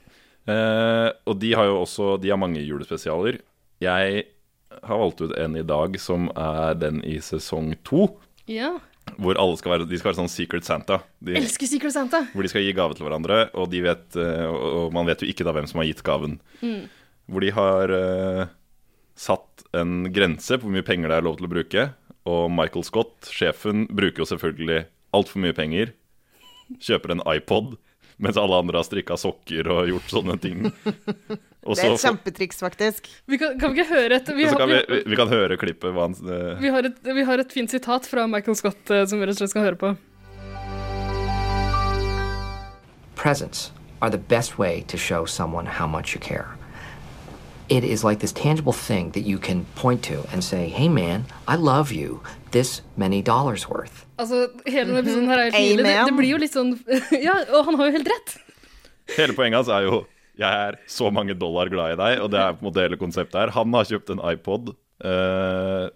Eh, 0.49 1.11
og 1.29 1.37
de 1.43 1.51
har 1.53 1.67
jo 1.69 1.75
også 1.83 2.15
De 2.23 2.31
har 2.33 2.39
mange 2.41 2.63
julespesialer. 2.65 3.37
Jeg 3.85 4.25
har 4.83 4.99
valgt 5.01 5.21
ut 5.21 5.35
en 5.39 5.57
i 5.59 5.63
dag 5.67 5.99
som 6.01 6.31
er 6.39 6.75
den 6.81 7.03
i 7.07 7.19
sesong 7.23 7.75
to. 7.87 8.09
Ja. 8.51 8.73
Hvor 9.19 9.39
alle 9.43 9.59
skal 9.59 9.73
være, 9.75 9.87
de 9.91 9.99
skal 9.99 10.13
være 10.13 10.21
sånn 10.21 10.31
Secret 10.31 10.67
Santa. 10.67 11.01
De, 11.19 11.35
Elsker 11.41 11.67
Secret 11.67 11.95
Santa. 11.95 12.21
hvor 12.31 12.47
de 12.47 12.51
skal 12.53 12.63
gi 12.63 12.75
gave 12.77 12.95
til 12.95 13.07
hverandre, 13.09 13.49
og, 13.59 13.67
de 13.73 13.81
vet, 13.83 14.05
eh, 14.15 14.45
og 14.47 14.85
og 14.85 14.95
man 14.95 15.09
vet 15.09 15.25
jo 15.25 15.31
ikke 15.31 15.47
da 15.47 15.55
hvem 15.57 15.67
som 15.71 15.83
har 15.83 15.89
gitt 15.89 16.05
gaven. 16.07 16.39
Mm. 16.63 16.85
Hvor 17.29 17.45
de 17.45 17.51
har 17.57 17.93
uh, 17.93 18.45
satt 19.19 19.67
en 19.77 20.07
grense 20.15 20.57
på 20.57 20.69
hvor 20.69 20.77
mye 20.77 20.87
penger 20.87 21.11
det 21.11 21.19
er 21.19 21.27
lov 21.27 21.41
til 21.41 21.49
å 21.49 21.53
bruke. 21.53 21.89
Og 22.31 22.47
Michael 22.53 22.87
Scott, 22.87 23.29
sjefen, 23.35 23.89
bruker 23.91 24.23
jo 24.23 24.31
selvfølgelig 24.31 24.85
altfor 25.17 25.43
mye 25.43 25.57
penger. 25.57 25.93
Kjøper 26.79 27.17
en 27.17 27.25
iPod, 27.27 27.75
mens 28.23 28.39
alle 28.41 28.63
andre 28.63 28.81
har 28.81 28.87
strikka 28.87 29.19
sokker 29.19 29.71
og 29.73 29.91
gjort 29.91 30.15
sånne 30.15 30.39
ting. 30.43 30.69
Og 31.67 31.75
Det 31.75 31.85
er 31.85 31.95
et 31.97 32.03
kjempetriks, 32.05 32.61
faktisk. 32.63 33.09
Vi 33.27 33.39
kan, 33.39 33.59
kan 33.59 33.73
vi 33.75 33.83
ikke 33.83 33.91
høre 33.91 34.21
et 34.21 34.29
vi, 34.31 34.45
har, 34.47 34.61
kan 34.61 34.71
vi, 34.71 34.79
vi, 34.89 35.01
vi 35.11 35.17
kan 35.19 35.29
høre 35.29 35.57
klippet 35.59 35.91
hva 35.95 36.07
han 36.07 36.15
eh, 36.15 36.61
vi, 36.63 36.71
har 36.71 36.87
et 36.87 37.01
vi 37.03 37.25
har 37.27 37.43
et 37.43 37.53
fint 37.53 37.71
sitat 37.71 38.07
fra 38.07 38.29
Michael 38.31 38.57
Scott 38.57 38.93
uh, 38.95 39.03
som 39.11 39.19
vi 39.19 39.27
rett 39.27 39.35
og 39.35 39.43
slett 39.43 39.53
skal 39.57 39.67
høre 39.67 39.81
på. 39.81 39.91
Presents 43.19 43.73
are 44.01 44.11
the 44.11 44.23
best 44.31 44.59
way 44.59 44.85
to 44.87 44.97
show 44.97 45.27
someone 45.27 45.67
how 45.67 45.87
much 45.87 46.15
you 46.15 46.21
care. 46.21 46.55
It 47.69 47.85
is 47.85 48.05
like 48.05 48.21
this 48.21 48.33
tangible 48.33 48.73
thing 48.73 49.11
that 49.13 49.27
you 49.27 49.39
can 49.39 49.67
point 49.75 50.03
to 50.05 50.25
and 50.33 50.43
say, 50.43 50.69
hey 50.69 50.89
man, 50.89 51.27
I 51.47 51.57
love 51.57 51.93
you 51.93 52.23
this 52.53 52.83
many 52.97 53.21
dollars 53.21 53.69
worth. 53.69 54.07
Altså, 54.17 54.49
Hele 54.67 54.87
denne 54.87 55.03
episoden 55.03 55.29
her 55.29 55.39
er 55.39 55.51
helt 55.51 55.59
nydelig. 55.59 55.85
Det, 55.85 56.07
det 56.07 56.17
blir 56.17 56.31
jo 56.31 56.39
litt 56.39 56.55
sånn 56.55 56.79
Ja, 57.27 57.35
og 57.51 57.67
han 57.67 57.77
har 57.77 57.91
jo 57.91 57.99
helt 57.99 58.09
rett. 58.15 58.39
Hele 59.19 59.35
poenget 59.37 59.61
hans 59.61 59.69
er 59.75 59.85
jo 59.85 60.07
Jeg 60.39 60.69
er 60.69 60.77
så 60.87 61.09
mange 61.15 61.35
dollar 61.39 61.67
glad 61.73 61.97
i 61.97 61.99
deg, 61.99 62.21
og 62.23 62.31
det 62.31 62.39
er 62.39 62.53
på 62.55 62.63
en 62.63 62.69
måte 62.71 62.85
hele 62.85 62.99
konseptet 63.01 63.41
her. 63.41 63.51
Han 63.57 63.73
har 63.75 63.89
kjøpt 63.91 64.13
en 64.15 64.21
iPod. 64.33 64.71
Uh, 65.03 65.89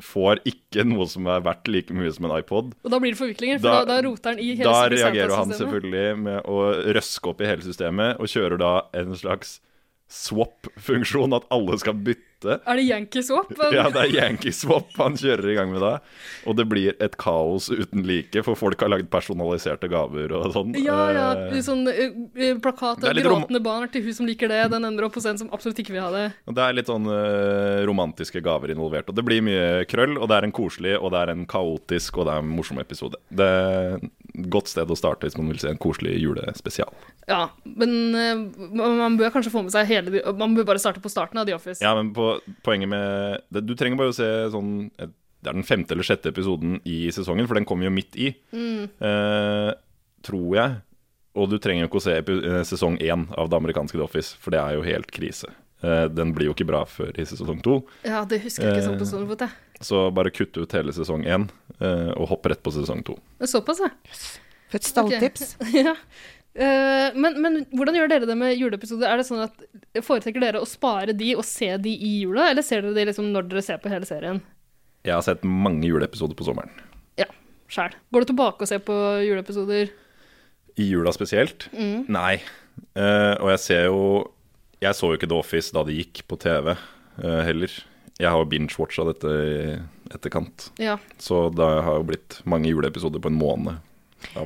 får 0.00 0.38
ikke 0.48 0.84
noe 0.88 1.04
som 1.10 1.26
er 1.28 1.42
verdt 1.44 1.68
like 1.68 1.92
mye 1.92 2.12
som 2.14 2.24
en 2.28 2.36
iPod. 2.38 2.70
Og 2.86 2.92
da 2.94 3.00
blir 3.02 3.12
det 3.12 3.18
forviklinger, 3.20 3.58
for 3.60 3.68
da, 3.68 3.80
Da- 3.84 3.96
da 4.00 4.08
roter 4.08 4.30
han 4.32 4.38
i 4.40 4.54
hele 4.54 4.64
Da 4.70 4.88
reagerer 4.88 5.34
han 5.36 5.50
selvfølgelig 5.52 6.18
med 6.18 6.42
å 6.48 6.60
røske 6.96 7.28
opp 7.34 7.40
i 7.42 7.50
hele 7.50 7.62
systemet, 7.66 8.16
og 8.20 8.26
kjører 8.32 8.58
da 8.62 8.72
en 8.94 9.12
slags 9.18 9.58
swap-funksjon, 10.10 11.36
at 11.36 11.46
alle 11.54 11.78
skal 11.78 11.94
bytte. 11.94 12.26
Er 12.40 12.78
det 12.78 12.86
Yankee 12.88 13.22
Swap? 13.22 13.50
Ja, 13.70 13.84
det 13.92 14.00
er 14.00 14.14
Yankee 14.14 14.54
Swap 14.54 14.94
han 14.96 15.18
kjører 15.20 15.50
i 15.52 15.56
gang 15.58 15.70
med 15.74 15.82
da. 15.84 15.90
Og 16.48 16.56
det 16.56 16.64
blir 16.70 16.96
et 17.04 17.18
kaos 17.20 17.68
uten 17.68 18.02
like, 18.08 18.42
for 18.46 18.58
folk 18.58 18.80
har 18.80 18.90
lagd 18.90 19.10
personaliserte 19.12 19.90
gaver 19.92 20.32
og 20.34 20.48
sånn. 20.54 20.72
Ja, 20.80 20.98
ja. 21.14 21.26
Eh, 21.50 21.60
Sånn 21.60 21.84
uh, 21.84 22.56
plakat 22.64 23.02
Det 23.04 23.10
er 23.10 23.20
av 23.20 23.26
gråtende 23.28 23.60
barn 23.62 23.90
til 23.92 24.06
hun 24.06 24.16
som 24.16 24.28
liker 24.28 24.50
det. 24.50 24.62
Den 24.72 24.88
ender 24.88 25.06
opp 25.06 25.18
hos 25.20 25.28
en 25.28 25.38
som 25.38 25.52
absolutt 25.54 25.82
ikke 25.84 25.94
vil 25.94 26.02
ha 26.02 26.10
det. 26.14 26.24
Og 26.48 26.56
det 26.56 26.64
er 26.64 26.78
litt 26.78 26.90
sånn 26.90 27.06
uh, 27.06 27.84
romantiske 27.86 28.42
gaver 28.42 28.72
involvert. 28.74 29.12
Og 29.12 29.18
det 29.20 29.26
blir 29.28 29.44
mye 29.44 29.84
krøll, 29.90 30.16
og 30.16 30.30
det 30.32 30.40
er 30.40 30.48
en 30.48 30.56
koselig, 30.56 30.96
og 30.98 31.12
det 31.14 31.22
er 31.22 31.34
en 31.36 31.46
kaotisk, 31.50 32.18
og 32.18 32.26
det 32.26 32.34
er 32.34 32.42
en 32.46 32.56
morsom 32.56 32.80
episode. 32.82 33.20
Det 33.28 33.52
et 34.00 34.08
godt 34.48 34.68
sted 34.72 34.90
å 34.90 34.96
starte 34.98 35.26
hvis 35.28 35.36
man 35.36 35.48
vil 35.52 35.58
se 35.60 35.68
en 35.68 35.78
koselig 35.80 36.16
julespesial. 36.22 36.92
Ja, 37.28 37.48
men 37.64 38.14
eh, 38.14 38.42
man 38.80 39.18
bør 39.20 39.30
kanskje 39.34 39.52
få 39.52 39.62
med 39.66 39.72
seg 39.74 39.86
hele 39.90 40.22
Man 40.38 40.54
bør 40.56 40.64
bare 40.72 40.78
starte 40.82 41.02
på 41.04 41.10
starten 41.12 41.38
av 41.38 41.46
The 41.46 41.54
Office. 41.54 41.82
Ja, 41.84 41.94
men 41.98 42.12
på, 42.16 42.40
poenget 42.66 42.88
med 42.90 43.40
det, 43.52 43.66
Du 43.68 43.74
trenger 43.78 44.00
bare 44.00 44.10
å 44.14 44.16
se 44.16 44.26
sånn 44.50 44.90
Det 44.96 45.48
er 45.50 45.56
den 45.56 45.64
femte 45.64 45.92
eller 45.94 46.04
sjette 46.04 46.28
episoden 46.32 46.80
i 46.84 47.08
sesongen, 47.14 47.46
for 47.48 47.54
den 47.56 47.64
kommer 47.68 47.84
jo 47.88 47.94
midt 47.94 48.16
i. 48.20 48.32
Mm. 48.52 48.88
Eh, 49.00 49.70
tror 50.26 50.54
jeg. 50.56 50.78
Og 51.40 51.46
du 51.48 51.56
trenger 51.62 51.84
jo 51.86 51.88
ikke 51.88 52.00
å 52.00 52.04
se 52.04 52.16
eh, 52.20 52.62
sesong 52.68 52.98
én 53.00 53.28
av 53.38 53.48
det 53.48 53.56
amerikanske 53.56 53.96
The 53.96 54.04
Office, 54.04 54.34
for 54.42 54.50
det 54.52 54.60
er 54.60 54.74
jo 54.76 54.82
helt 54.84 55.08
krise. 55.14 55.48
Eh, 55.80 56.08
Den 56.12 56.34
blir 56.36 56.50
jo 56.50 56.52
ikke 56.52 56.66
bra 56.68 56.82
før 56.84 57.16
i 57.16 57.24
sesong 57.24 57.62
to, 57.64 57.78
Ja, 58.04 58.24
det 58.28 58.42
husker 58.44 58.66
jeg 58.68 58.82
ikke 58.82 58.88
sånn 58.90 58.98
på 59.00 59.06
Eh. 59.06 59.12
stående 59.14 59.30
fot, 59.30 59.46
jeg. 59.46 59.50
Så 59.80 60.10
bare 60.12 60.32
kutt 60.34 60.56
ut 60.60 60.76
hele 60.76 60.92
sesong 60.92 61.24
én 61.24 61.48
eh, 61.80 62.10
og 62.12 62.28
hopp 62.34 62.48
rett 62.52 62.60
på 62.62 62.72
sesong 62.74 63.00
to. 63.06 63.16
Såpass, 63.48 63.80
ja. 63.80 63.90
For 64.70 64.78
et 64.78 64.86
stalltips. 64.86 65.54
ja. 65.74 65.96
Uh, 66.50 67.14
men, 67.14 67.36
men 67.38 67.60
hvordan 67.78 67.94
gjør 67.94 68.08
dere 68.10 68.26
det 68.26 68.34
med 68.38 68.56
juleepisoder? 68.58 69.06
Er 69.06 69.20
det 69.20 69.26
sånn 69.28 69.44
at 69.44 70.02
Foretrekker 70.02 70.42
dere 70.42 70.62
å 70.62 70.66
spare 70.66 71.14
de 71.14 71.30
og 71.38 71.44
se 71.46 71.70
de 71.78 71.92
i 71.94 72.16
jula, 72.24 72.48
eller 72.50 72.66
ser 72.66 72.82
dere 72.82 72.96
de 72.96 73.06
liksom 73.08 73.30
når 73.30 73.46
dere 73.52 73.62
ser 73.64 73.78
på 73.82 73.92
hele 73.92 74.08
serien? 74.08 74.42
Jeg 75.06 75.14
har 75.14 75.24
sett 75.24 75.46
mange 75.46 75.86
juleepisoder 75.88 76.36
på 76.36 76.44
sommeren. 76.44 76.74
Ja, 77.20 77.28
sjæl. 77.72 77.94
Går 78.12 78.26
du 78.26 78.32
tilbake 78.32 78.66
og 78.66 78.68
ser 78.68 78.82
på 78.84 78.96
juleepisoder? 79.24 79.94
I 80.80 80.88
jula 80.90 81.14
spesielt? 81.14 81.70
Nei. 81.72 82.40
Uh, 82.98 83.38
og 83.38 83.50
jeg 83.52 83.60
ser 83.60 83.82
jo 83.90 84.02
Jeg 84.80 84.96
så 84.96 85.10
jo 85.10 85.18
ikke 85.18 85.28
The 85.28 85.36
Office 85.36 85.74
da 85.74 85.82
det 85.84 85.96
gikk 85.98 86.22
på 86.30 86.38
TV 86.40 86.72
uh, 86.72 87.40
heller. 87.46 87.72
Jeg 88.20 88.30
har 88.34 88.48
binge-watcha 88.50 89.06
dette 89.08 89.30
i 89.32 89.78
etterkant. 90.14 90.68
Ja. 90.82 90.98
Så 91.22 91.46
det 91.54 91.64
har 91.86 92.00
jo 92.00 92.06
blitt 92.10 92.40
mange 92.44 92.68
juleepisoder 92.72 93.22
på 93.22 93.30
en 93.32 93.38
måned. 93.40 93.80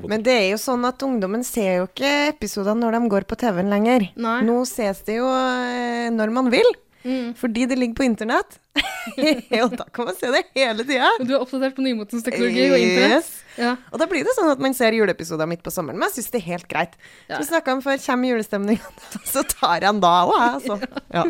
Men 0.06 0.22
det 0.22 0.34
er 0.38 0.48
jo 0.52 0.58
sånn 0.62 0.84
at 0.86 1.02
ungdommen 1.02 1.42
ser 1.42 1.80
jo 1.80 1.86
ikke 1.88 2.10
episodene 2.30 2.78
når 2.84 2.94
de 2.94 3.08
går 3.10 3.26
på 3.26 3.38
TV-en 3.40 3.72
lenger. 3.72 4.06
Nei. 4.22 4.36
Nå 4.46 4.60
ses 4.70 5.00
det 5.08 5.16
jo 5.18 5.26
eh, 5.34 6.10
når 6.14 6.34
man 6.40 6.50
vil, 6.54 6.70
Mm. 7.04 7.34
fordi 7.36 7.66
det 7.68 7.76
ligger 7.76 7.98
på 7.98 8.04
internett. 8.06 8.54
og 9.60 9.74
da 9.76 9.84
kan 9.92 10.06
man 10.08 10.14
se 10.16 10.30
det 10.32 10.40
hele 10.56 10.86
tida. 10.88 11.10
Du 11.20 11.34
er 11.34 11.42
oppdatert 11.42 11.74
på 11.76 11.82
nymotens 11.84 12.24
teknologi 12.24 12.62
og 12.70 12.78
internett? 12.80 13.26
Yes. 13.28 13.58
Ja. 13.60 13.74
Og 13.92 14.00
da 14.00 14.06
blir 14.08 14.24
det 14.24 14.32
sånn 14.38 14.48
at 14.54 14.62
man 14.64 14.72
ser 14.72 14.96
juleepisoder 14.96 15.44
midt 15.50 15.60
på 15.66 15.68
sommeren. 15.74 16.00
Men 16.00 16.08
jeg 16.08 16.16
syns 16.22 16.32
det 16.32 16.40
er 16.40 16.46
helt 16.46 16.64
greit. 16.70 16.96
Ja. 17.28 17.34
Som 17.36 17.44
vi 17.44 17.48
snakka 17.50 17.74
om 17.76 17.82
før, 17.84 18.00
kommer 18.06 18.32
julestemninga, 18.32 18.94
så 19.34 19.44
tar 19.52 19.74
jeg 19.76 19.84
den 19.84 20.00
da 20.00 20.14
òg, 20.24 20.32
jeg, 20.38 20.54
altså. 20.62 20.78
Ja. 21.18 21.26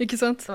Ikke 0.00 0.16
sant? 0.24 0.48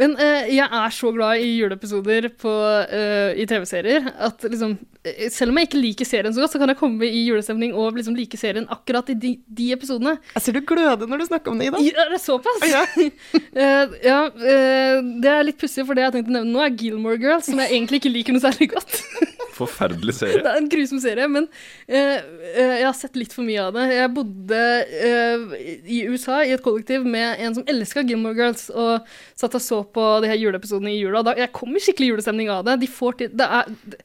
Men 0.00 0.16
eh, 0.18 0.48
jeg 0.56 0.66
er 0.66 0.94
så 0.94 1.10
glad 1.14 1.42
i 1.42 1.52
juleepisoder 1.54 2.26
på, 2.40 2.52
eh, 2.82 3.38
i 3.38 3.46
TV-serier 3.46 4.08
at 4.26 4.42
liksom 4.42 4.74
eh, 5.06 5.28
Selv 5.30 5.52
om 5.52 5.60
jeg 5.60 5.68
ikke 5.68 5.82
liker 5.82 6.08
serien 6.08 6.34
så 6.34 6.42
godt, 6.42 6.54
så 6.56 6.60
kan 6.62 6.72
jeg 6.72 6.80
komme 6.80 7.06
i 7.06 7.22
julestemning 7.28 7.76
og 7.78 7.94
liksom 7.98 8.16
like 8.18 8.38
serien 8.40 8.66
akkurat 8.74 9.12
i 9.14 9.18
de, 9.18 9.34
de 9.46 9.68
episodene. 9.76 10.16
Jeg 10.34 10.46
ser 10.46 10.58
du 10.58 10.64
gløder 10.66 11.10
når 11.10 11.22
du 11.22 11.28
snakker 11.28 11.54
om 11.54 11.62
det, 11.62 11.70
Ida. 11.70 11.82
Ja, 11.84 12.06
er 12.06 12.14
det 12.16 12.22
såpass? 12.24 12.66
Ja. 12.70 12.84
Eh, 13.54 13.92
ja, 14.02 14.18
eh, 14.34 14.96
det 15.22 15.30
er 15.30 15.44
litt 15.46 15.58
pussig, 15.60 15.84
for 15.86 15.94
det 15.94 16.02
jeg 16.02 16.14
tenkte 16.16 16.32
å 16.32 16.34
nevne 16.34 16.50
nå, 16.50 16.62
er 16.64 16.74
Gilmore 16.74 17.20
Girls, 17.22 17.46
som 17.46 17.60
jeg 17.62 17.70
egentlig 17.70 18.00
ikke 18.00 18.10
liker 18.10 18.34
noe 18.34 18.42
særlig 18.42 18.68
godt. 18.72 18.96
Forferdelig 19.54 20.16
serie. 20.16 20.40
Det 20.42 20.50
er 20.50 20.58
en 20.58 20.70
grusom 20.72 21.00
serie, 21.02 21.28
men 21.30 21.46
eh, 21.86 22.16
jeg 22.58 22.82
har 22.82 22.96
sett 22.98 23.18
litt 23.18 23.34
for 23.34 23.46
mye 23.46 23.62
av 23.62 23.76
det. 23.76 23.84
Jeg 23.94 24.12
bodde 24.16 24.62
eh, 25.06 25.44
i 25.86 26.00
USA 26.10 26.40
i 26.42 26.54
et 26.56 26.64
kollektiv 26.64 27.06
med 27.06 27.38
en 27.44 27.54
som 27.60 27.66
elska 27.70 28.02
Gilmore 28.08 28.38
Girls, 28.40 28.66
og 28.74 29.06
satt 29.38 29.54
og 29.54 29.62
så 29.62 29.83
på 29.94 30.04
de 30.24 30.30
her 30.30 30.40
juleepisodene 30.40 30.92
i 30.92 31.00
jula. 31.00 31.24
Da, 31.26 31.36
jeg 31.38 31.52
kommer 31.56 31.82
skikkelig 31.82 32.14
julestemning 32.14 32.52
av 32.52 32.64
det. 32.66 32.78
De 32.82 32.90
får 32.90 33.20
til 33.20 33.34
Det 33.34 33.50
er 33.58 33.74
det, 33.84 34.00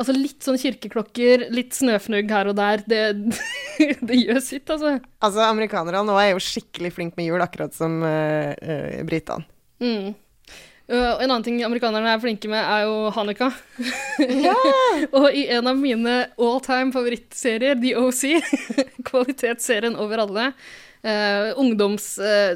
Altså 0.00 0.14
litt 0.16 0.40
sånn 0.40 0.56
kirkeklokker, 0.56 1.46
litt 1.52 1.76
snøfnugg 1.76 2.30
her 2.32 2.48
og 2.50 2.56
der. 2.56 2.80
Det, 2.88 3.02
det 4.08 4.18
gjør 4.22 4.40
sitt, 4.44 4.64
altså. 4.72 4.96
Altså, 5.20 5.44
amerikanerne 5.44 6.04
nå 6.08 6.16
er 6.20 6.32
jo 6.32 6.42
skikkelig 6.42 6.94
flinke 6.96 7.20
med 7.20 7.28
jul, 7.28 7.44
akkurat 7.44 7.76
som 7.76 8.00
uh, 8.00 9.02
britene. 9.08 9.44
Mm. 9.84 10.14
Uh, 10.90 11.22
en 11.22 11.28
annen 11.28 11.44
ting 11.44 11.60
amerikanerne 11.64 12.10
er 12.10 12.22
flinke 12.22 12.50
med, 12.50 12.64
er 12.64 12.86
jo 12.88 13.12
Hanukkah. 13.14 13.60
og 15.18 15.28
i 15.30 15.44
en 15.54 15.68
av 15.70 15.78
mine 15.78 16.16
all 16.40 16.58
time 16.64 16.90
favorittserier, 16.96 17.76
The 17.80 17.94
OC, 18.00 18.24
kvalitetsserien 19.10 19.98
over 20.00 20.24
alle, 20.24 20.48
uh, 21.06 21.52
ungdoms... 21.60 22.18
uh, 22.18 22.52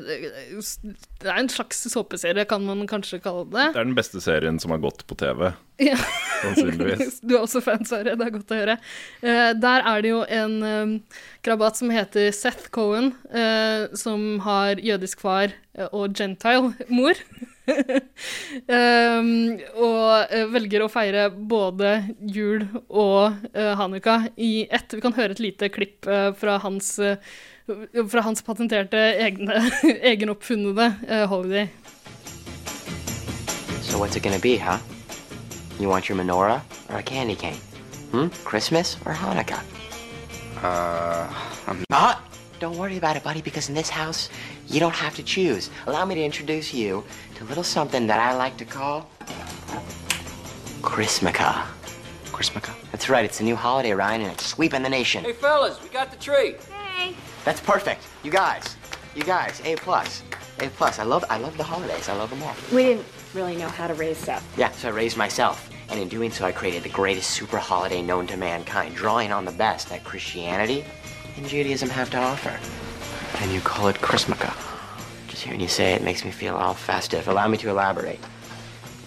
det 1.16 1.30
er 1.30 1.38
en 1.40 1.48
slags 1.50 1.80
såpeserie, 1.90 2.44
kan 2.48 2.64
man 2.66 2.84
kanskje 2.90 3.20
kalle 3.24 3.46
det. 3.50 3.70
Det 3.74 3.80
er 3.80 3.88
den 3.88 3.96
beste 3.96 4.20
serien 4.24 4.60
som 4.62 4.74
har 4.74 4.82
gått 4.84 5.06
på 5.08 5.16
TV, 5.18 5.50
Ja. 5.82 5.96
sannsynligvis. 6.42 7.20
Du 7.26 7.36
er 7.36 7.42
også 7.42 7.62
fan, 7.64 7.84
Sverre. 7.88 8.16
Det 8.16 8.26
er 8.28 8.34
godt 8.36 8.52
å 8.54 8.60
høre. 8.60 8.78
Uh, 9.24 9.50
der 9.56 9.88
er 9.92 10.04
det 10.04 10.12
jo 10.12 10.22
en 10.38 10.56
um, 10.62 10.94
krabat 11.46 11.80
som 11.80 11.92
heter 11.94 12.30
Seth 12.34 12.70
Cohen, 12.74 13.12
som 13.96 14.40
har 14.42 14.80
jødisk 14.82 15.20
far 15.22 15.52
og 15.92 16.16
gentile 16.16 16.72
mor. 16.88 17.18
um, 17.66 19.58
og 19.86 20.34
velger 20.54 20.84
å 20.84 20.90
feire 20.92 21.26
både 21.30 21.92
jul 22.20 22.66
og 22.86 23.36
uh, 23.56 23.72
hanukka 23.80 24.20
i 24.36 24.66
ett. 24.70 24.94
Vi 24.94 25.02
kan 25.04 25.16
høre 25.16 25.36
et 25.36 25.42
lite 25.42 25.70
klipp 25.74 26.06
uh, 26.08 26.30
fra 26.36 26.58
hans 26.62 26.96
eh, 27.02 27.18
fra 28.10 28.20
hans 28.22 28.42
patenterte 28.42 28.98
egne, 28.98 29.70
egenoppfunnede 30.12 30.94
eh, 31.08 31.26
holiday. 31.28 31.68
So 33.82 33.98
what's 33.98 34.16
it 34.16 34.22
gonna 34.22 34.38
be, 34.38 34.56
huh? 34.56 34.78
You 35.78 35.88
want 35.88 36.08
your 36.08 36.18
menorah 36.18 36.60
or 36.90 36.98
a 36.98 37.02
candy 37.02 37.34
cane? 37.34 37.60
Hmm? 38.10 38.28
Christmas 38.44 38.96
or 39.04 39.12
Hanukkah? 39.12 39.62
Uh, 40.62 41.28
I'm 41.66 41.84
not. 41.90 42.22
Don't 42.58 42.78
worry 42.78 42.96
about 42.96 43.16
it, 43.16 43.22
buddy, 43.22 43.42
because 43.42 43.68
in 43.68 43.74
this 43.74 43.90
house, 43.90 44.30
you 44.68 44.80
don't 44.80 44.94
have 44.94 45.14
to 45.16 45.22
choose. 45.22 45.68
Allow 45.86 46.06
me 46.06 46.14
to 46.14 46.24
introduce 46.24 46.72
you 46.72 47.04
to 47.34 47.44
a 47.44 47.46
little 47.46 47.64
something 47.64 48.06
that 48.06 48.18
I 48.18 48.34
like 48.34 48.56
to 48.56 48.64
call 48.64 49.10
Chrismica. 50.80 51.66
Chrismica. 52.32 52.72
That's 52.92 53.10
right, 53.10 53.24
it's 53.24 53.40
a 53.40 53.44
new 53.44 53.56
holiday, 53.56 53.92
Ryan, 53.92 54.22
and 54.22 54.32
it's 54.32 54.46
sweeping 54.46 54.82
the 54.82 54.88
nation. 54.88 55.24
Hey, 55.24 55.34
fellas, 55.34 55.82
we 55.82 55.90
got 55.90 56.10
the 56.10 56.16
tree. 56.16 56.54
That's 57.46 57.60
perfect. 57.60 58.02
You 58.24 58.32
guys, 58.32 58.76
you 59.14 59.22
guys, 59.22 59.62
A 59.64 59.76
plus, 59.76 60.24
A 60.58 60.68
plus. 60.68 60.98
I 60.98 61.04
love, 61.04 61.24
I 61.30 61.38
love 61.38 61.56
the 61.56 61.62
holidays. 61.62 62.08
I 62.08 62.16
love 62.16 62.28
them 62.28 62.42
all. 62.42 62.56
We 62.72 62.82
didn't 62.82 63.06
really 63.34 63.54
know 63.54 63.68
how 63.68 63.86
to 63.86 63.94
raise 63.94 64.18
Seth. 64.18 64.44
Yeah, 64.58 64.72
so 64.72 64.88
I 64.88 64.90
raised 64.90 65.16
myself. 65.16 65.70
And 65.88 66.00
in 66.00 66.08
doing 66.08 66.32
so, 66.32 66.44
I 66.44 66.50
created 66.50 66.82
the 66.82 66.88
greatest 66.88 67.30
super 67.30 67.58
holiday 67.58 68.02
known 68.02 68.26
to 68.26 68.36
mankind, 68.36 68.96
drawing 68.96 69.30
on 69.30 69.44
the 69.44 69.52
best 69.52 69.90
that 69.90 70.02
Christianity 70.02 70.84
and 71.36 71.46
Judaism 71.46 71.88
have 71.88 72.10
to 72.10 72.16
offer. 72.16 72.58
And 73.40 73.52
you 73.52 73.60
call 73.60 73.86
it 73.86 73.96
Chrismica. 73.96 74.52
Just 75.28 75.44
hearing 75.44 75.60
you 75.60 75.68
say 75.68 75.92
it 75.92 76.02
makes 76.02 76.24
me 76.24 76.32
feel 76.32 76.56
all 76.56 76.74
festive. 76.74 77.28
Allow 77.28 77.46
me 77.46 77.58
to 77.58 77.70
elaborate. 77.70 78.18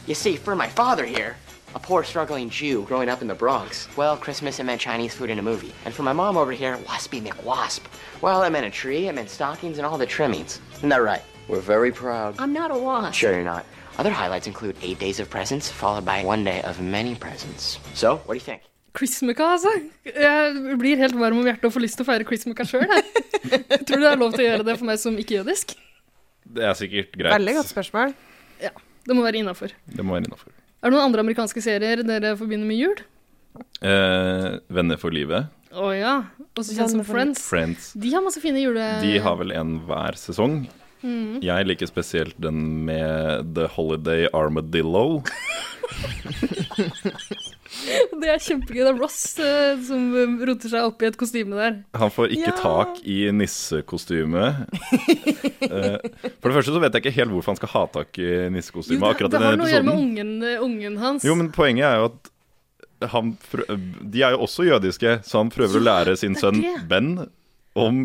You 0.08 0.16
see, 0.16 0.38
for 0.38 0.56
my 0.56 0.70
father 0.70 1.06
here, 1.06 1.36
a 1.76 1.80
poor 1.80 2.04
struggling 2.04 2.50
Jew 2.50 2.84
growing 2.84 3.10
up 3.10 3.22
in 3.22 3.28
the 3.28 3.36
Bronx, 3.36 3.88
well, 3.96 4.18
Christmas 4.18 4.60
it 4.60 4.64
meant 4.64 4.82
Chinese 4.82 5.14
food 5.14 5.30
and 5.30 5.40
a 5.40 5.44
movie. 5.44 5.74
And 5.86 5.94
for 5.94 6.04
my 6.04 6.14
mom 6.14 6.38
over 6.38 6.52
here, 6.52 6.78
Waspy 6.88 7.22
McWasp. 7.22 7.82
Well, 8.22 8.44
it 8.44 8.50
meant 8.50 8.66
a 8.66 8.70
tree, 8.70 9.08
it 9.08 9.16
meant 9.16 9.30
stockings 9.30 9.78
and 9.78 9.86
all 9.86 9.98
the 9.98 10.06
trimmings. 10.06 10.60
Isn't 10.78 10.90
that 10.90 11.02
right? 11.02 11.24
We're 11.48 11.62
very 11.62 11.92
proud. 11.92 12.36
I'm 12.40 12.54
not 12.54 12.72
a 12.72 12.78
wasp. 12.78 13.14
Sure 13.14 13.34
you're 13.34 13.44
not. 13.44 13.66
Other 13.98 14.12
highlights 14.12 14.48
include 14.48 14.78
eight 14.82 15.00
days 15.00 15.20
of 15.20 15.30
presents, 15.30 15.70
followed 15.70 16.06
by 16.06 16.24
one 16.24 16.44
day 16.44 16.62
of 16.62 16.80
many 16.80 17.16
presents. 17.16 17.80
So, 17.94 18.18
what 18.26 18.34
do 18.34 18.36
you 18.36 18.46
think? 18.46 18.62
Chrismica, 18.94 19.44
altså. 19.44 19.70
Jeg 20.06 20.78
blir 20.80 20.98
helt 20.98 21.16
varm 21.20 21.38
om 21.38 21.46
hjertet 21.46 21.66
og 21.70 21.74
får 21.76 21.84
lyst 21.84 22.00
til 22.00 22.06
å 22.06 22.10
feire 22.10 22.26
Chrismica 22.26 22.66
sjøl. 22.66 22.88
Tror 22.88 24.00
du 24.00 24.06
det 24.06 24.12
er 24.12 24.22
lov 24.22 24.34
til 24.34 24.46
å 24.46 24.48
gjøre 24.48 24.66
det 24.70 24.78
for 24.80 24.90
meg 24.90 25.02
som 25.02 25.20
ikke-jødisk. 25.20 25.76
Det 26.56 26.66
er 26.66 26.74
sikkert 26.80 27.12
greit. 27.14 27.34
Veldig 27.36 27.58
godt 27.60 27.70
spørsmål. 27.74 28.16
Ja, 28.64 28.72
det 29.06 29.18
må 29.18 29.26
være 29.26 29.44
innafor. 29.44 29.76
Det 29.86 30.06
må 30.06 30.18
være 30.18 30.30
innafor. 30.30 30.56
Er 30.80 30.88
det 30.88 30.96
noen 30.96 31.10
andre 31.10 31.24
amerikanske 31.26 31.62
serier 31.64 32.00
dere 32.08 32.36
forbinder 32.40 32.68
med 32.70 32.80
jul? 32.80 33.00
Eh, 33.84 34.60
Venner 34.72 35.00
for 35.02 35.12
livet, 35.12 35.50
Å 35.76 35.90
ja. 35.94 36.14
Også 36.58 36.74
kjent 36.78 36.94
som 36.94 37.04
Friends. 37.06 37.42
Friends. 37.46 37.92
De 38.00 38.10
har 38.14 38.24
masse 38.26 38.42
fine 38.42 38.62
jule... 38.62 38.86
De 39.04 39.12
har 39.22 39.36
vel 39.38 39.52
en 39.54 39.76
hver 39.86 40.18
sesong. 40.18 40.64
Mm. 41.04 41.40
Jeg 41.46 41.68
liker 41.68 41.88
spesielt 41.92 42.40
den 42.42 42.86
med 42.88 43.54
The 43.56 43.68
Holiday 43.76 44.26
Armadillo. 44.34 45.22
Det 48.22 48.30
er 48.34 48.42
kjempegøy. 48.44 48.82
Det 48.84 48.92
er 48.92 48.98
Ross 49.00 49.20
uh, 49.40 49.80
som 49.88 50.08
eh, 50.16 50.34
roter 50.50 50.72
seg 50.72 50.88
opp 50.90 51.02
i 51.02 51.08
et 51.10 51.18
kostyme 51.20 51.56
der. 51.60 51.78
Han 52.00 52.12
får 52.14 52.34
ikke 52.36 52.52
Ja. 52.52 52.56
tak 52.60 53.00
i 53.06 53.20
nissekostyme. 53.36 54.44
uh, 54.50 55.98
For 56.40 56.50
det 56.50 56.56
første 56.58 56.74
så 56.76 56.82
vet 56.84 56.94
jeg 56.98 57.04
ikke 57.06 57.16
helt 57.20 57.34
hvorfor 57.34 57.54
han 57.54 57.60
skal 57.62 57.74
ha 57.76 57.84
tak 58.00 58.20
i 58.22 58.28
Jo, 58.28 58.50
nissekostyme. 58.54 59.00
det, 59.02 59.14
akkurat 59.16 59.32
det 59.34 59.42
har 59.42 59.56
denne 59.56 59.64
noe 59.64 59.70
å 59.70 59.74
gjøre 59.74 59.88
med 59.90 60.04
ungen, 60.04 60.36
eh, 60.44 60.62
ungen 60.66 60.98
hans. 61.02 61.26
Jo, 61.28 61.36
men 61.40 61.52
poenget 61.56 61.88
er 61.90 61.98
jo 62.04 62.10
at 62.12 62.32
han 63.14 63.34
prø- 63.52 63.68
De 64.12 64.24
er 64.28 64.34
jo 64.36 64.42
også 64.44 64.66
jødiske, 64.68 65.18
så 65.24 65.38
han 65.44 65.50
prøver 65.54 65.80
å 65.80 65.86
lære 65.88 66.18
sin 66.20 66.36
sønn 66.36 66.60
det. 66.62 66.76
Ben 66.92 67.14
om 67.80 68.02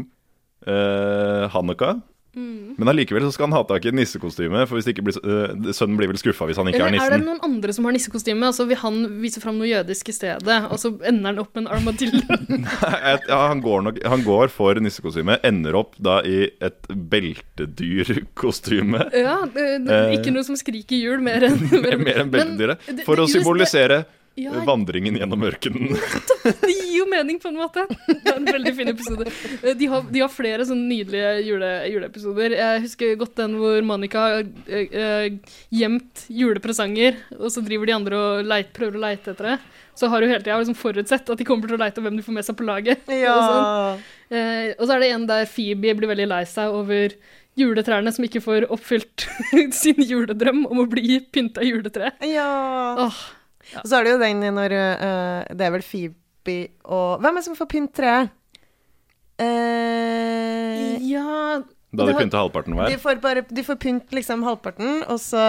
uh, 0.68 1.48
Hanukka. 1.50 1.96
Mm. 2.34 2.74
Men 2.78 2.90
allikevel 2.90 3.22
så 3.28 3.32
skal 3.36 3.46
han 3.48 3.54
ha 3.56 3.62
tak 3.68 3.84
i 3.86 3.88
et 3.92 3.96
nissekostyme, 3.96 4.64
for 4.66 4.74
blir, 4.82 5.14
eh, 5.22 5.48
sønnen 5.76 5.96
blir 5.98 6.08
vel 6.10 6.18
skuffa 6.18 6.44
hvis 6.48 6.58
han 6.58 6.66
ikke 6.70 6.80
Eller 6.82 6.98
er 6.98 7.02
er 7.06 7.10
det 7.18 7.26
noen 7.28 7.42
andre 7.46 7.70
som 7.76 7.84
har 7.86 7.92
nissekostyme, 7.94 8.44
og 8.50 8.54
så 8.56 8.62
vil 8.66 8.78
han 8.82 8.96
vise 9.22 9.38
fram 9.42 9.56
noe 9.60 9.68
jødisk 9.70 10.04
i 10.10 10.14
stedet, 10.16 10.56
og 10.70 10.76
så 10.82 10.88
ender 11.06 11.26
han 11.30 11.38
opp 11.44 11.52
med 11.54 11.62
en 11.66 11.72
armadillo? 11.76 12.22
ja, 13.30 13.38
han, 13.48 13.60
går 13.64 13.78
nok, 13.88 13.96
han 14.14 14.22
går 14.26 14.46
for 14.54 14.72
nissekostyme, 14.82 15.34
ender 15.46 15.74
opp 15.78 15.92
da 16.02 16.14
i 16.26 16.48
et 16.64 16.80
beltedyrkostyme. 16.90 19.00
ja, 19.14 19.38
det, 19.54 19.68
det, 19.86 19.92
Eh. 19.94 20.16
ikke 20.18 20.32
noe 20.34 20.42
som 20.46 20.56
skriker 20.58 20.96
jul 20.98 21.20
mer 21.22 21.44
enn 21.46 21.60
Mer 21.84 22.18
enn 22.24 22.30
beltedyret. 22.32 22.78
For 23.06 23.16
å 23.22 23.28
symbolisere 23.30 24.02
det- 24.04 24.20
Ja. 24.36 24.50
Vandringen 24.66 25.14
gjennom 25.20 25.44
ørkenen. 25.46 25.92
Det 26.44 26.70
gir 26.72 26.96
jo 26.98 27.04
mening, 27.08 27.38
på 27.40 27.48
en 27.52 27.58
måte. 27.60 27.84
Det 28.08 28.16
er 28.32 28.36
en 28.40 28.48
veldig 28.48 28.72
fin 28.76 28.90
episode. 28.90 29.28
Eh, 29.62 29.76
De 29.78 29.86
har, 29.92 30.02
de 30.10 30.20
har 30.24 30.32
flere 30.32 30.66
sånne 30.66 30.88
nydelige 30.90 31.30
jule, 31.46 31.68
juleepisoder. 31.92 32.56
Jeg 32.58 32.82
husker 32.84 33.14
godt 33.20 33.36
den 33.38 33.54
hvor 33.60 33.78
Monica 33.86 34.24
har 34.24 34.42
eh, 34.66 34.90
eh, 34.90 35.54
gjemt 35.72 36.24
julepresanger, 36.34 37.20
og 37.38 37.46
så 37.54 37.62
driver 37.64 37.86
de 37.88 37.94
andre 37.96 38.18
og 38.24 38.50
leit, 38.50 38.72
prøver 38.76 38.98
å 38.98 39.04
leite 39.06 39.32
etter 39.36 39.52
det. 39.52 39.56
Så 39.94 40.08
har 40.10 40.24
hun 40.26 40.32
hele 40.34 40.42
tida 40.42 40.58
liksom 40.58 40.74
forutsett 40.74 41.30
at 41.30 41.38
de 41.38 41.46
kommer 41.46 41.70
til 41.70 41.78
å 41.78 41.82
leite 41.84 42.02
hvem 42.02 42.18
de 42.18 42.24
får 42.26 42.34
med 42.40 42.48
seg 42.48 42.58
på 42.58 42.66
laget. 42.66 43.06
Ja. 43.24 43.36
Og, 43.38 43.46
sånn. 43.46 44.02
eh, 44.34 44.74
og 44.74 44.84
så 44.90 44.96
er 44.98 45.04
det 45.04 45.12
en 45.14 45.28
der 45.30 45.46
Phoebe 45.46 45.94
blir 46.00 46.10
veldig 46.10 46.26
lei 46.34 46.42
seg 46.50 46.74
over 46.74 47.14
juletrærne 47.54 48.10
som 48.10 48.26
ikke 48.26 48.42
får 48.42 48.66
oppfylt 48.74 49.28
sin 49.84 50.02
juledrøm 50.02 50.64
om 50.66 50.82
å 50.82 50.88
bli 50.90 51.20
pynta 51.30 51.62
juletre. 51.62 52.10
ja. 52.26 52.50
Og 53.80 53.86
så 53.88 53.98
er 53.98 54.04
det 54.06 54.14
jo 54.14 54.22
den 54.22 54.42
når 54.54 54.74
uh, 54.76 55.40
Det 55.56 55.66
er 55.66 55.72
vel 55.74 55.84
Phoebe 55.86 56.56
og 56.84 57.22
Hvem 57.24 57.32
er 57.32 57.40
det 57.40 57.46
som 57.48 57.56
får 57.58 57.70
pynt 57.72 57.94
treet? 57.96 58.32
Uh, 59.40 60.94
ja 61.02 61.62
Da 61.94 62.06
de 62.06 62.14
pynter 62.14 62.38
halvparten 62.38 62.74
halvparten 62.76 62.92
de 62.94 63.00
får 63.02 63.18
bare 63.22 63.42
De 63.48 63.64
får 63.66 63.78
pynt 63.82 64.14
liksom 64.14 64.44
halvparten, 64.46 65.02
og 65.10 65.18
så 65.22 65.40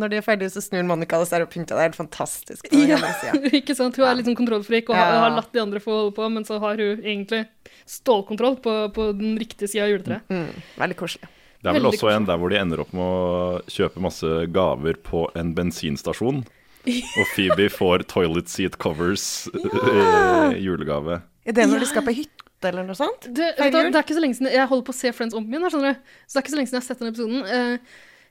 når 0.00 0.12
de 0.12 0.18
er 0.20 0.24
ferdige, 0.24 0.52
så 0.54 0.62
snur 0.64 0.84
Monica 0.88 1.18
og 1.20 1.28
så 1.28 1.38
er 1.38 1.44
det 1.44 1.50
pynta. 1.52 1.74
Det 1.76 1.82
er 1.82 1.90
helt 1.90 1.98
fantastisk. 2.00 2.68
Ja, 2.90 2.98
ikke 3.60 3.76
sant? 3.76 3.96
Hun 4.00 4.08
er 4.08 4.18
litt 4.18 4.28
sånn 4.28 4.38
kontrollfrik 4.38 4.90
og 4.92 4.98
har, 4.98 5.12
Ja. 5.12 5.22
har 5.26 5.36
latt 5.38 5.52
de 5.52 5.62
andre 5.62 5.80
få 5.82 5.96
holde 5.98 6.16
på, 6.16 6.28
men 6.32 6.44
så 6.48 6.58
har 6.62 6.80
hun 6.80 7.00
egentlig 7.04 7.44
stålkontroll 7.88 8.60
på, 8.64 8.74
på 8.96 9.10
den 9.16 9.38
riktige 9.40 9.68
sida 9.72 9.86
av 9.86 9.94
juletreet. 9.94 10.28
Mm, 10.32 10.52
veldig 10.80 10.98
koselig. 11.00 11.30
Det 11.64 11.70
er 11.70 11.78
vel 11.78 11.86
Veldig 11.86 11.96
også 11.96 12.10
en 12.12 12.26
der 12.28 12.40
hvor 12.40 12.52
de 12.52 12.58
ender 12.60 12.80
opp 12.84 12.92
med 12.92 13.04
å 13.08 13.62
kjøpe 13.72 14.02
masse 14.04 14.32
gaver 14.52 14.98
på 15.00 15.24
en 15.40 15.54
bensinstasjon. 15.56 16.42
Og 17.20 17.26
Phoebe 17.34 17.68
får 17.72 18.04
toilet 18.10 18.48
seat 18.52 18.76
covers 18.80 19.24
i 19.54 20.60
julegave. 20.64 21.20
Er 21.46 21.52
det 21.56 21.66
når 21.68 21.78
Ja. 21.78 21.84
de 21.84 21.90
skal 21.90 22.04
på 22.06 22.14
hytte, 22.16 22.68
eller 22.68 22.84
noe 22.88 22.96
sånt? 22.96 23.26
Det, 23.28 23.50
du, 23.58 23.62
det 23.76 23.94
er 23.94 24.02
ikke 24.02 24.16
så 24.16 24.22
lenge 24.24 24.36
siden 24.38 24.52
Jeg 24.52 24.68
holder 24.70 24.84
på 24.86 24.92
å 24.94 24.96
se 24.96 25.12
Friends 25.12 25.34
om 25.36 25.44
igjen, 25.48 25.62
her, 25.66 25.72
skjønner 25.74 25.94
du. 25.96 26.12
Så 26.26 26.32
det 26.32 26.40
er 26.40 26.44
ikke 26.44 26.54
så 26.54 26.58
lenge 26.60 26.70
siden 26.70 26.80
jeg 26.80 26.84
har 26.84 26.88
sett 26.88 27.02
den 27.02 27.12
episoden. 27.12 27.40
Eh, 27.44 27.78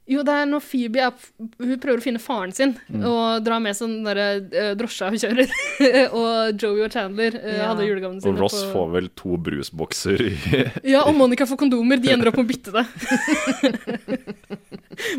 jo, 0.09 0.19
det 0.27 0.33
er 0.35 0.45
når 0.51 0.59
Phoebe 0.65 0.99
er, 0.99 1.11
hun 1.39 1.77
prøver 1.79 1.99
å 2.01 2.03
finne 2.03 2.19
faren 2.19 2.51
sin 2.55 2.73
Mm. 2.91 3.03
og 3.07 3.43
drar 3.45 3.59
med 3.63 3.71
seg 3.77 3.87
den 3.87 4.03
derre 4.03 4.25
uh, 4.43 4.73
drosja 4.77 5.07
hun 5.13 5.19
kjører. 5.21 5.47
og 6.19 6.59
Joey 6.59 6.83
og 6.83 6.91
Chandler 6.91 7.31
uh, 7.39 7.47
Ja. 7.53 7.69
hadde 7.71 7.85
julegavene 7.87 8.19
sine 8.21 8.33
Og 8.33 8.39
Ross 8.43 8.57
på 8.65 8.71
får 8.73 8.87
vel 8.97 9.07
to 9.15 9.37
brusbokser 9.47 10.19
i 10.27 10.33
Ja, 10.93 11.05
og 11.07 11.15
Monica 11.15 11.47
får 11.47 11.57
kondomer. 11.63 11.97
De 12.03 12.11
ender 12.11 12.27
opp 12.33 12.37
med 12.41 12.45
å 12.45 12.51
bytte 12.51 12.71
det. 12.75 12.83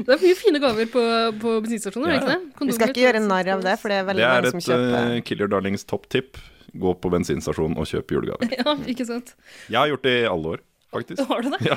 det 0.05 0.15
er 0.15 0.21
mye 0.23 0.37
fine 0.39 0.61
gaver 0.63 0.89
på, 0.93 1.03
på 1.43 1.55
bensinstasjoner, 1.65 2.15
ja. 2.15 2.19
ikke 2.21 2.35
det? 2.35 2.67
Vi 2.69 2.77
skal 2.77 2.93
ikke 2.93 3.05
gjøre 3.07 3.23
narr 3.25 3.51
av 3.57 3.65
det, 3.65 3.77
for 3.81 3.93
det 3.93 3.99
er 4.01 4.05
Det 4.05 4.11
veldig 4.13 4.27
er 4.29 4.35
mange 4.35 4.53
som 4.53 4.61
et 4.63 4.69
kjøper 4.69 5.15
et 5.19 5.27
Killer 5.31 5.51
Darlings 5.55 5.87
topptipp. 5.89 6.41
Gå 6.75 6.91
på 6.99 7.11
bensinstasjonen 7.13 7.79
og 7.79 7.87
kjøp 7.87 8.17
julegaver. 8.17 8.51
Ja, 8.59 8.73
ikke 8.91 9.07
sant? 9.07 9.35
Jeg 9.71 9.79
har 9.79 9.91
gjort 9.93 10.07
det 10.07 10.15
i 10.25 10.29
alle 10.31 10.57
år, 10.57 10.63
faktisk. 10.95 11.23
Har 11.31 11.45
du 11.47 11.53
det? 11.55 11.61
Ja. 11.71 11.77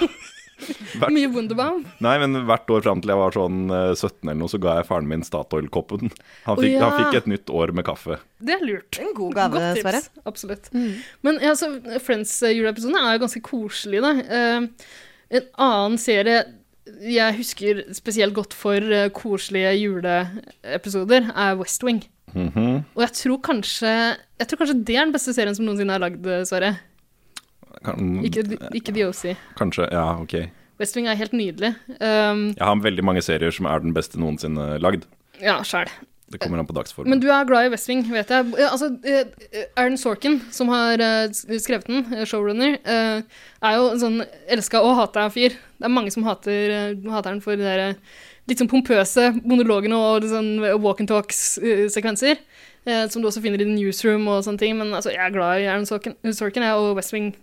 Hvert- 0.58 1.14
Mye 1.14 1.30
Wunderbaum. 1.32 1.84
Nei, 2.04 2.16
men 2.24 2.40
hvert 2.50 2.72
år 2.74 2.84
fram 2.86 3.02
til 3.04 3.12
jeg 3.14 3.20
var 3.20 3.36
sånn 3.36 3.60
eh, 3.70 3.92
17 3.94 4.24
eller 4.26 4.40
noe, 4.42 4.52
så 4.52 4.60
ga 4.64 4.76
jeg 4.80 4.88
faren 4.90 5.10
min 5.10 5.26
Statoil-koppen. 5.26 6.12
Han, 6.48 6.58
oh, 6.58 6.66
ja. 6.66 6.82
han 6.84 6.96
fikk 7.02 7.20
et 7.22 7.30
nytt 7.34 7.54
år 7.54 7.74
med 7.78 7.86
kaffe. 7.88 8.20
Det 8.42 8.56
er 8.58 8.66
lurt. 8.66 9.00
En 9.04 9.14
god 9.18 9.36
gave, 9.38 9.54
Godt 9.58 9.68
tips. 9.78 9.86
Sverre. 9.86 10.26
Absolutt. 10.34 10.72
Men 11.28 11.42
ja, 11.44 11.54
så 11.60 11.70
Friends-juleepisoden 12.08 12.98
er 13.00 13.16
jo 13.18 13.24
ganske 13.26 13.44
koselig, 13.46 14.02
da. 14.06 14.14
Eh, 14.26 14.96
en 15.38 15.50
annen 15.68 16.00
serie 16.02 16.46
jeg 17.04 17.36
husker 17.36 17.82
spesielt 17.96 18.32
godt 18.36 18.54
for 18.56 18.80
eh, 18.80 19.10
koselige 19.12 19.74
juleepisoder, 19.82 21.32
er 21.36 21.58
West 21.60 21.84
Wing. 21.84 22.02
Mhm. 22.34 22.84
Og 22.96 23.02
jeg 23.06 23.14
tror 23.16 23.38
kanskje 23.40 23.88
Jeg 24.38 24.48
tror 24.50 24.60
kanskje 24.60 24.84
det 24.86 24.96
er 24.98 25.06
den 25.06 25.14
beste 25.16 25.32
serien 25.34 25.56
som 25.56 25.66
noensinne 25.66 25.96
er 25.96 26.02
lagd, 26.04 26.26
Sverre. 26.46 26.74
Kan, 27.86 28.24
Ikke, 28.26 28.44
ikke 28.74 29.08
OC. 29.10 29.36
Kanskje, 29.60 29.88
ja, 29.92 30.06
ok. 30.22 30.50
West 30.80 30.96
Wing 30.96 31.08
er 31.10 31.16
helt 31.18 31.34
nydelig. 31.34 31.74
Um, 32.00 32.54
Jeg 32.54 32.62
har 32.66 32.76
veldig 32.84 33.04
mange 33.04 33.22
serier 33.26 33.52
som 33.52 33.66
er 33.66 33.80
den 33.82 33.94
beste 33.96 34.20
noensinne 34.22 34.78
lagd. 34.80 35.06
ja, 35.42 35.60
sjæl. 35.64 35.90
Det 36.30 36.42
kommer 36.42 36.60
an 36.60 36.68
på 36.68 36.74
dagsformen. 36.76 37.10
Men 37.10 37.22
du 37.24 37.30
er 37.32 37.46
glad 37.48 37.66
i 37.66 37.70
West 37.72 37.88
Wing, 37.88 38.02
vet 38.12 38.28
jeg. 38.28 38.50
Altså, 38.68 38.90
eh, 39.08 39.64
Aaron 39.80 39.96
Sorkin, 39.96 40.42
som 40.52 40.68
har 40.68 41.00
eh, 41.00 41.30
skrevet 41.32 41.88
den, 41.88 42.02
eh, 42.14 42.26
showrunner, 42.28 42.74
eh, 42.84 43.22
er 43.64 43.76
jo 43.78 43.86
en 43.94 44.02
sånn 44.02 44.18
elska 44.52 44.82
og 44.84 44.98
hata 45.00 45.30
fyr. 45.32 45.56
Det 45.56 45.88
er 45.88 45.94
mange 45.94 46.12
som 46.12 46.24
hater, 46.28 46.74
eh, 46.92 47.12
hater 47.14 47.32
den 47.32 47.40
for 47.40 47.56
de 47.56 47.64
der 47.64 47.80
eh, 47.80 47.94
litt 48.52 48.60
sånn 48.60 48.68
pompøse 48.68 49.30
monologene 49.48 49.96
og 49.96 50.28
sånn 50.28 50.52
walk 50.84 51.00
and 51.00 51.08
talks-sekvenser. 51.10 52.38
eh, 52.86 53.08
som 53.08 53.22
du 53.22 53.28
også 53.28 53.42
finner 53.42 53.60
i 53.60 53.64
The 53.66 53.72
Newsroom 53.72 54.28
og 54.28 54.44
sånne 54.44 54.60
ting. 54.60 54.78
Men 54.78 54.92
altså, 54.96 55.12
jeg 55.16 55.24
er 55.24 55.32
glad 55.32 55.62
i 55.62 55.66
Aaron 55.72 55.86
Sorkin, 55.88 56.14
Sorkin 56.36 56.64
jeg, 56.64 56.74
og 56.76 56.96
West 57.00 57.14
Wing. 57.16 57.34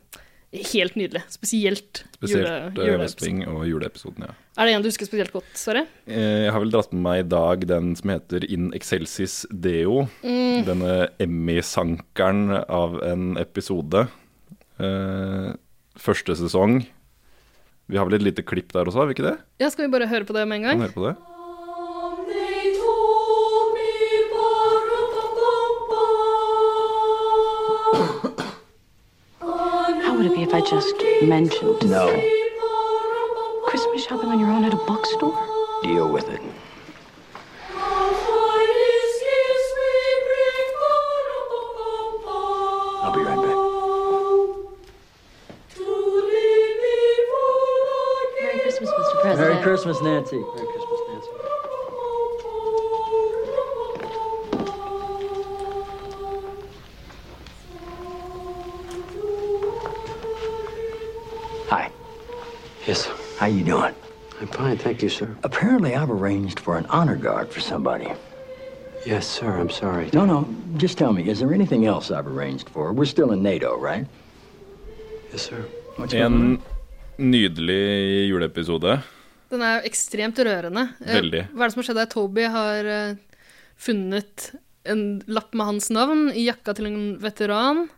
Helt 0.55 0.95
nydelig. 0.95 1.23
Spesielt, 1.35 2.05
Spesielt 2.15 2.47
jule- 2.47 2.69
uh, 2.71 2.87
juleepisoden. 2.87 3.41
Og 3.51 3.65
juleepisoden, 3.67 4.27
ja. 4.29 4.35
Er 4.57 4.67
det 4.69 4.75
en 4.77 4.83
du 4.85 4.89
husker 4.89 5.09
spesielt 5.09 5.33
godt, 5.35 5.49
Sverre? 5.59 5.83
Eh, 6.07 6.45
Jeg 6.47 6.53
har 6.55 6.61
vel 6.63 6.71
dratt 6.71 6.93
med 6.95 7.03
meg 7.03 7.25
i 7.25 7.29
dag 7.29 7.65
den 7.67 7.97
som 7.99 8.11
heter 8.15 8.45
In 8.49 8.69
Excelsis 8.73 9.41
Deo. 9.51 10.05
Mm. 10.23 10.65
Denne 10.69 11.09
Emmy-sankeren 11.19 12.53
av 12.69 13.01
en 13.03 13.37
episode. 13.41 14.07
Eh, 14.79 15.53
første 15.99 16.37
sesong. 16.39 16.85
Vi 17.91 17.99
har 17.99 18.07
vel 18.09 18.15
et 18.21 18.25
lite 18.31 18.43
klipp 18.47 18.71
der 18.73 18.87
også, 18.89 19.03
har 19.03 19.07
vi 19.11 19.15
ikke 19.19 19.27
det? 19.31 19.39
Ja, 19.61 19.69
Skal 19.71 19.89
vi 19.89 19.93
bare 19.99 20.09
høre 20.09 20.25
på 20.25 20.33
det 20.39 20.47
med 20.49 20.63
en 20.63 20.63
Kan 20.71 20.79
gang? 20.79 20.87
høre 20.87 20.95
på 20.95 21.09
det? 21.09 21.17
Would 30.25 30.33
it 30.33 30.37
be 30.37 30.43
if 30.43 30.55
I 30.55 30.61
just 30.63 30.95
mentioned? 31.23 31.91
No. 31.91 32.09
Christmas 33.67 34.07
shopping 34.07 34.31
on 34.31 34.41
your 34.41 34.51
own 34.51 34.65
at 34.65 34.73
a 34.73 34.77
bookstore? 34.77 35.37
Deal 35.83 36.11
with 36.11 36.29
it. 36.31 36.41
I'll 43.03 43.13
be 43.13 43.21
right 43.21 43.37
back. 43.37 43.59
Merry 48.41 48.61
Christmas, 48.61 48.91
Mr. 48.91 49.21
President. 49.21 49.51
Merry 49.51 49.63
Christmas, 49.63 50.01
Nancy. 50.01 50.39
Merry 50.39 50.67
Christmas, 50.73 50.94
How 63.45 63.51
you 63.51 63.63
doing? 63.63 63.95
I'm 64.41 64.47
fine, 64.47 64.79
thank 64.79 65.03
you, 65.03 65.11
sir. 65.11 65.29
Apparently, 65.43 65.95
I've 65.95 66.11
arranged 66.11 66.59
for 66.59 66.79
an 66.79 66.87
honor 66.87 67.15
guard 67.15 67.53
for 67.53 67.61
somebody. 67.61 68.09
Yes, 69.05 69.27
sir, 69.27 69.61
I'm 69.61 69.69
sorry. 69.69 70.09
No, 70.15 70.25
no. 70.25 70.49
Just 70.79 70.97
tell 70.97 71.13
me, 71.13 71.29
is 71.29 71.41
there 71.41 71.53
anything 71.53 71.85
else 71.85 72.11
I've 72.11 72.27
arranged 72.27 72.71
for? 72.71 72.95
We're 72.95 73.05
still 73.05 73.33
in 73.33 73.43
NATO, 73.43 73.77
right? 73.77 74.07
Yes, 75.31 75.43
sir. 75.43 75.61
What's? 75.99 76.15
En 76.15 76.63
nydelig 77.19 78.31
juleepisode. 78.31 78.97
Den 79.53 79.61
er 79.61 79.77
jo 79.77 79.91
ekstremt 79.91 80.41
rørende. 80.41 80.87
Eh, 81.05 81.13
Veldig. 81.21 81.43
Hva 81.53 81.67
er 81.67 81.69
det 81.69 81.75
som 81.77 81.83
har 81.83 81.89
skjedd? 81.91 82.01
der? 82.01 82.11
Toby 82.17 82.49
har 82.57 82.91
eh, 82.95 83.43
funnet 83.77 84.55
en 84.89 85.05
lapp 85.29 85.53
med 85.53 85.69
hans 85.75 85.91
navn 85.93 86.31
i 86.33 86.47
jakka 86.49 86.79
til 86.81 86.89
en 86.89 86.99
veteran. 87.21 87.91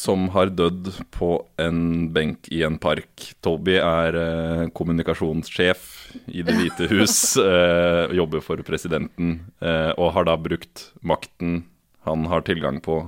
Som 0.00 0.28
har 0.34 0.50
dødd 0.50 0.90
på 1.14 1.36
en 1.60 2.08
benk 2.14 2.48
i 2.52 2.62
en 2.66 2.78
park. 2.82 3.28
Toby 3.44 3.76
er 3.78 4.16
eh, 4.18 4.62
kommunikasjonssjef 4.74 5.84
i 6.26 6.42
Det 6.46 6.54
hvite 6.58 6.88
hus, 6.92 7.36
eh, 7.42 8.14
jobber 8.16 8.42
for 8.44 8.62
presidenten, 8.66 9.36
eh, 9.60 9.92
og 9.98 10.14
har 10.16 10.28
da 10.28 10.38
brukt 10.40 10.88
makten 11.02 11.62
han 12.04 12.26
har 12.28 12.44
tilgang 12.44 12.80
på, 12.84 12.98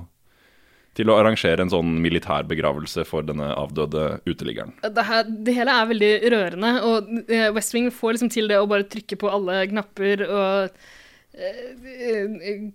til 0.97 1.11
å 1.11 1.17
arrangere 1.19 1.61
en 1.61 1.71
sånn 1.71 1.97
militær 2.01 2.47
begravelse 2.49 3.05
for 3.05 3.25
denne 3.25 3.51
avdøde 3.53 4.17
uteliggeren. 4.25 4.73
Det, 4.81 5.05
her, 5.05 5.27
det 5.27 5.53
hele 5.53 5.75
er 5.75 5.91
veldig 5.91 6.13
rørende, 6.33 6.71
og 6.87 7.11
eh, 7.27 7.49
West 7.55 7.75
Wing 7.77 7.91
får 7.93 8.17
liksom 8.17 8.33
til 8.33 8.49
det 8.49 8.57
å 8.61 8.69
bare 8.69 8.87
trykke 8.89 9.19
på 9.21 9.31
alle 9.31 9.61
knapper 9.69 10.25
og 10.27 10.87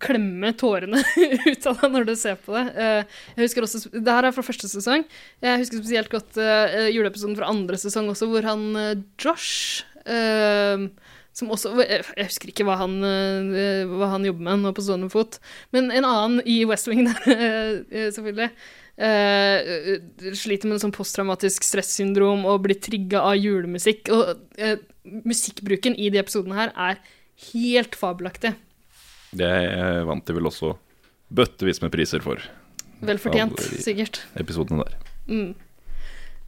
klemme 0.03 0.53
tårene 0.59 1.01
ut 1.51 1.66
av 1.66 1.81
deg 1.81 1.94
når 1.96 2.09
du 2.09 2.12
ser 2.18 2.37
på 2.42 2.55
det. 2.57 2.66
Eh, 2.79 3.16
jeg 3.37 3.48
husker 3.48 3.66
også, 3.66 3.90
Det 3.94 4.18
her 4.18 4.29
er 4.29 4.35
fra 4.37 4.44
første 4.46 4.70
sesong. 4.70 5.07
Jeg 5.42 5.62
husker 5.62 5.81
spesielt 5.81 6.12
godt 6.12 6.38
eh, 6.40 6.90
juleepisoden 6.94 7.38
fra 7.38 7.51
andre 7.51 7.81
sesong 7.81 8.12
også, 8.12 8.31
hvor 8.31 8.46
han 8.46 8.68
eh, 8.79 9.01
Josh 9.22 9.83
eh, 10.07 10.87
som 11.33 11.51
også, 11.55 11.72
jeg 11.81 12.29
husker 12.29 12.53
ikke 12.53 12.66
hva 12.68 12.77
han, 12.83 12.98
eh, 13.09 13.88
hva 13.88 14.11
han 14.12 14.27
jobber 14.29 14.44
med 14.44 14.62
nå 14.66 14.72
på 14.77 14.85
stående 14.85 15.09
fot, 15.12 15.38
men 15.72 15.88
en 15.88 16.05
annen 16.05 16.42
i 16.44 16.59
West 16.68 16.90
Wing 16.90 17.07
der, 17.09 17.22
eh, 17.33 18.11
selvfølgelig, 18.12 18.51
eh, 19.01 20.37
sliter 20.37 20.68
med 20.68 20.77
en 20.77 20.85
sånn 20.85 20.94
posttraumatisk 20.96 21.64
stressyndrom 21.64 22.44
og 22.48 22.66
blir 22.66 22.81
trigga 22.85 23.25
av 23.31 23.40
julemusikk. 23.40 24.12
Og 24.12 24.61
eh, 24.61 24.77
musikkbruken 25.25 25.96
i 25.96 26.12
de 26.12 26.20
episodene 26.20 26.59
her 26.59 26.77
er 26.77 27.01
helt 27.50 27.96
fabelaktig. 27.98 28.55
Det 29.33 29.52
vant 30.09 30.26
de 30.28 30.37
vel 30.37 30.48
også 30.50 30.74
bøttevis 31.33 31.81
med 31.83 31.92
priser 31.94 32.22
for 32.24 32.42
Vel 33.02 33.18
fortjent, 33.18 33.59
sikkert. 33.83 34.20
episodene 34.38 34.85
der. 34.85 34.98
Mm. 35.26 35.55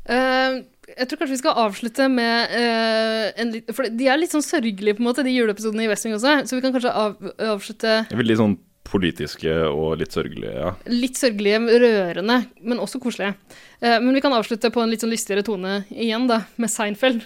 Uh, 0.05 0.61
jeg 0.85 1.09
tror 1.09 1.21
kanskje 1.21 1.33
vi 1.33 1.41
skal 1.41 1.59
avslutte 1.65 2.07
med 2.13 2.53
uh, 2.53 3.31
en 3.41 3.55
litt 3.55 3.71
For 3.73 3.89
de 3.89 4.09
er 4.11 4.21
litt 4.21 4.35
sånn 4.35 4.45
sørgelige, 4.45 4.99
på 4.99 5.03
en 5.03 5.09
måte, 5.09 5.25
de 5.25 5.33
juleepisodene 5.33 5.87
i 5.87 5.91
Westwing 5.91 6.15
også. 6.19 6.37
Så 6.47 6.59
vi 6.59 6.63
kan 6.63 6.75
kanskje 6.77 6.93
av, 6.93 7.17
avslutte 7.55 7.97
Veldig 8.13 8.39
sånn 8.43 8.57
politiske 8.85 9.53
og 9.73 9.97
litt 9.99 10.13
sørgelige, 10.15 10.53
ja. 10.61 10.75
litt 10.93 11.17
sørgelige, 11.17 11.57
rørende, 11.81 12.37
men 12.63 12.83
også 12.85 13.01
koselige. 13.03 13.33
Uh, 13.81 13.97
men 14.05 14.13
vi 14.15 14.23
kan 14.23 14.37
avslutte 14.37 14.71
på 14.71 14.83
en 14.85 14.93
litt 14.93 15.03
sånn 15.03 15.15
lystigere 15.15 15.47
tone 15.47 15.81
igjen, 15.91 16.29
da, 16.31 16.45
med 16.61 16.71
Seinfeld. 16.71 17.25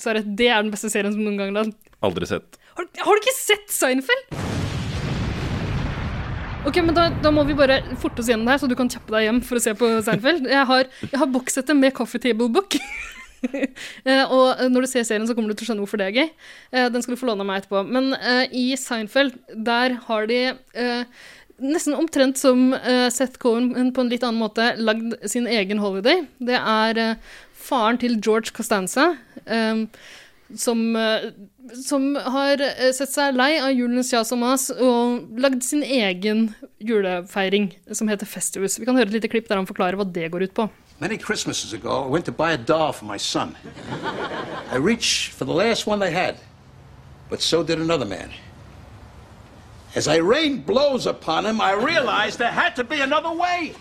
Så 0.00 0.10
er 0.12 0.20
det, 0.24 0.48
er 0.50 0.62
den 0.64 0.72
beste 0.74 0.90
serien 0.92 1.12
som 1.14 1.22
noen 1.24 1.38
gang 1.38 1.54
har. 1.58 1.70
Aldri 2.04 2.26
sett. 2.28 2.58
Har, 2.74 2.86
du- 2.88 3.02
har 3.06 3.14
du 3.18 3.22
ikke 3.22 3.36
sett 3.38 3.70
Seinfeld? 3.70 4.34
Ok, 6.64 6.78
men 6.80 6.94
da, 6.96 7.10
da 7.22 7.30
må 7.34 7.42
vi 7.44 7.52
bare 7.56 7.82
forte 8.00 8.22
oss 8.22 8.28
gjennom 8.30 8.46
det 8.48 8.54
her, 8.54 8.60
så 8.62 8.68
du 8.70 8.76
kan 8.78 8.88
kjappe 8.88 9.12
deg 9.12 9.26
hjem 9.26 9.40
for 9.44 9.60
å 9.60 9.62
se 9.64 9.74
på 9.76 9.90
Seinfeld. 10.06 10.46
Jeg 10.54 10.64
har, 10.70 10.88
jeg 11.04 11.20
har 11.20 11.28
bokssettet 11.34 11.76
med 11.76 11.92
Coffee 11.96 12.22
Table 12.28 12.50
Book. 12.54 12.78
Eh, 13.44 14.22
og 14.32 14.56
når 14.72 14.86
du 14.86 14.88
ser 14.88 15.02
serien, 15.04 15.26
så 15.28 15.34
kommer 15.36 15.50
du 15.52 15.58
til 15.58 15.66
å 15.66 15.68
skjønne 15.68 15.82
hvorfor 15.84 16.00
det 16.00 16.06
er 16.06 16.14
gøy. 16.16 16.28
Eh, 16.72 16.86
den 16.94 17.02
skal 17.04 17.12
du 17.12 17.18
få 17.20 17.26
låne 17.28 17.44
av 17.44 17.48
meg 17.50 17.58
etterpå. 17.60 17.82
Men 17.92 18.06
eh, 18.16 18.46
i 18.56 18.62
Seinfeld, 18.80 19.34
der 19.66 19.98
har 20.06 20.24
de 20.30 20.38
eh, 20.80 21.26
nesten 21.60 21.92
omtrent 21.98 22.40
som 22.40 22.70
uh, 22.72 23.10
Seth 23.12 23.36
Cohen, 23.42 23.68
men 23.74 23.90
på 23.92 24.00
en 24.00 24.08
litt 24.08 24.24
annen 24.24 24.40
måte, 24.40 24.70
lagd 24.80 25.12
sin 25.28 25.44
egen 25.44 25.82
holiday. 25.84 26.22
Det 26.40 26.56
er 26.56 27.02
eh, 27.02 27.36
faren 27.64 27.98
til 28.00 28.20
George 28.20 28.52
Costanza. 28.54 29.14
um, 29.46 29.88
som, 30.54 30.96
eh, 30.96 31.30
som 31.86 32.14
har 32.16 32.60
eh, 32.60 32.92
sett 32.92 33.12
seg 33.12 33.36
lei 33.36 33.56
av 33.60 33.72
julens 33.72 34.10
kjas 34.12 34.32
og 34.34 34.40
mas 34.42 34.68
og 34.70 35.40
lagd 35.40 35.64
sin 35.64 35.82
egen 35.82 36.48
julefeiring 36.84 37.72
som 37.92 38.10
heter 38.10 38.28
Festivus. 38.28 38.78
Vi 38.78 38.86
kan 38.88 38.96
høre 38.98 39.08
et 39.10 39.16
lite 39.18 39.30
klipp 39.32 39.48
der 39.48 39.60
han 39.60 39.68
forklarer 39.68 39.98
hva 39.98 40.06
det 40.06 40.30
går 40.32 40.48
ut 40.48 40.56
på. 40.56 40.68
Many 41.00 41.18
Christmases 41.18 41.72
ago, 41.74 42.04
I 42.04 42.08
went 42.08 42.24
to 42.26 42.32
buy 42.32 42.52
a 42.52 42.56
doll 42.56 42.92
for 42.92 43.04
my 43.04 43.18
son. 43.18 43.56
I 44.70 44.76
reached 44.76 45.32
for 45.32 45.44
the 45.44 45.52
last 45.52 45.86
one 45.86 45.98
they 45.98 46.12
had, 46.12 46.36
but 47.28 47.42
so 47.42 47.64
did 47.64 47.80
another 47.80 48.06
man. 48.06 48.30
As 49.96 50.08
I 50.08 50.16
rained 50.16 50.66
blows 50.66 51.06
upon 51.06 51.46
him, 51.46 51.60
I 51.60 51.72
realized 51.72 52.38
there 52.38 52.50
had 52.50 52.74
to 52.76 52.84
be 52.84 53.00
another 53.00 53.30
way. 53.30 53.74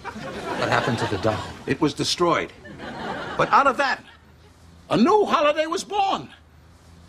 What 0.59 0.69
happened 0.69 0.99
to 0.99 1.07
the 1.07 1.17
doll? 1.17 1.43
It 1.65 1.81
was 1.81 1.93
destroyed. 1.93 2.51
But 3.37 3.51
out 3.51 3.67
of 3.67 3.77
that, 3.77 4.03
a 4.89 4.97
new 4.97 5.25
holiday 5.25 5.65
was 5.65 5.83
born. 5.83 6.29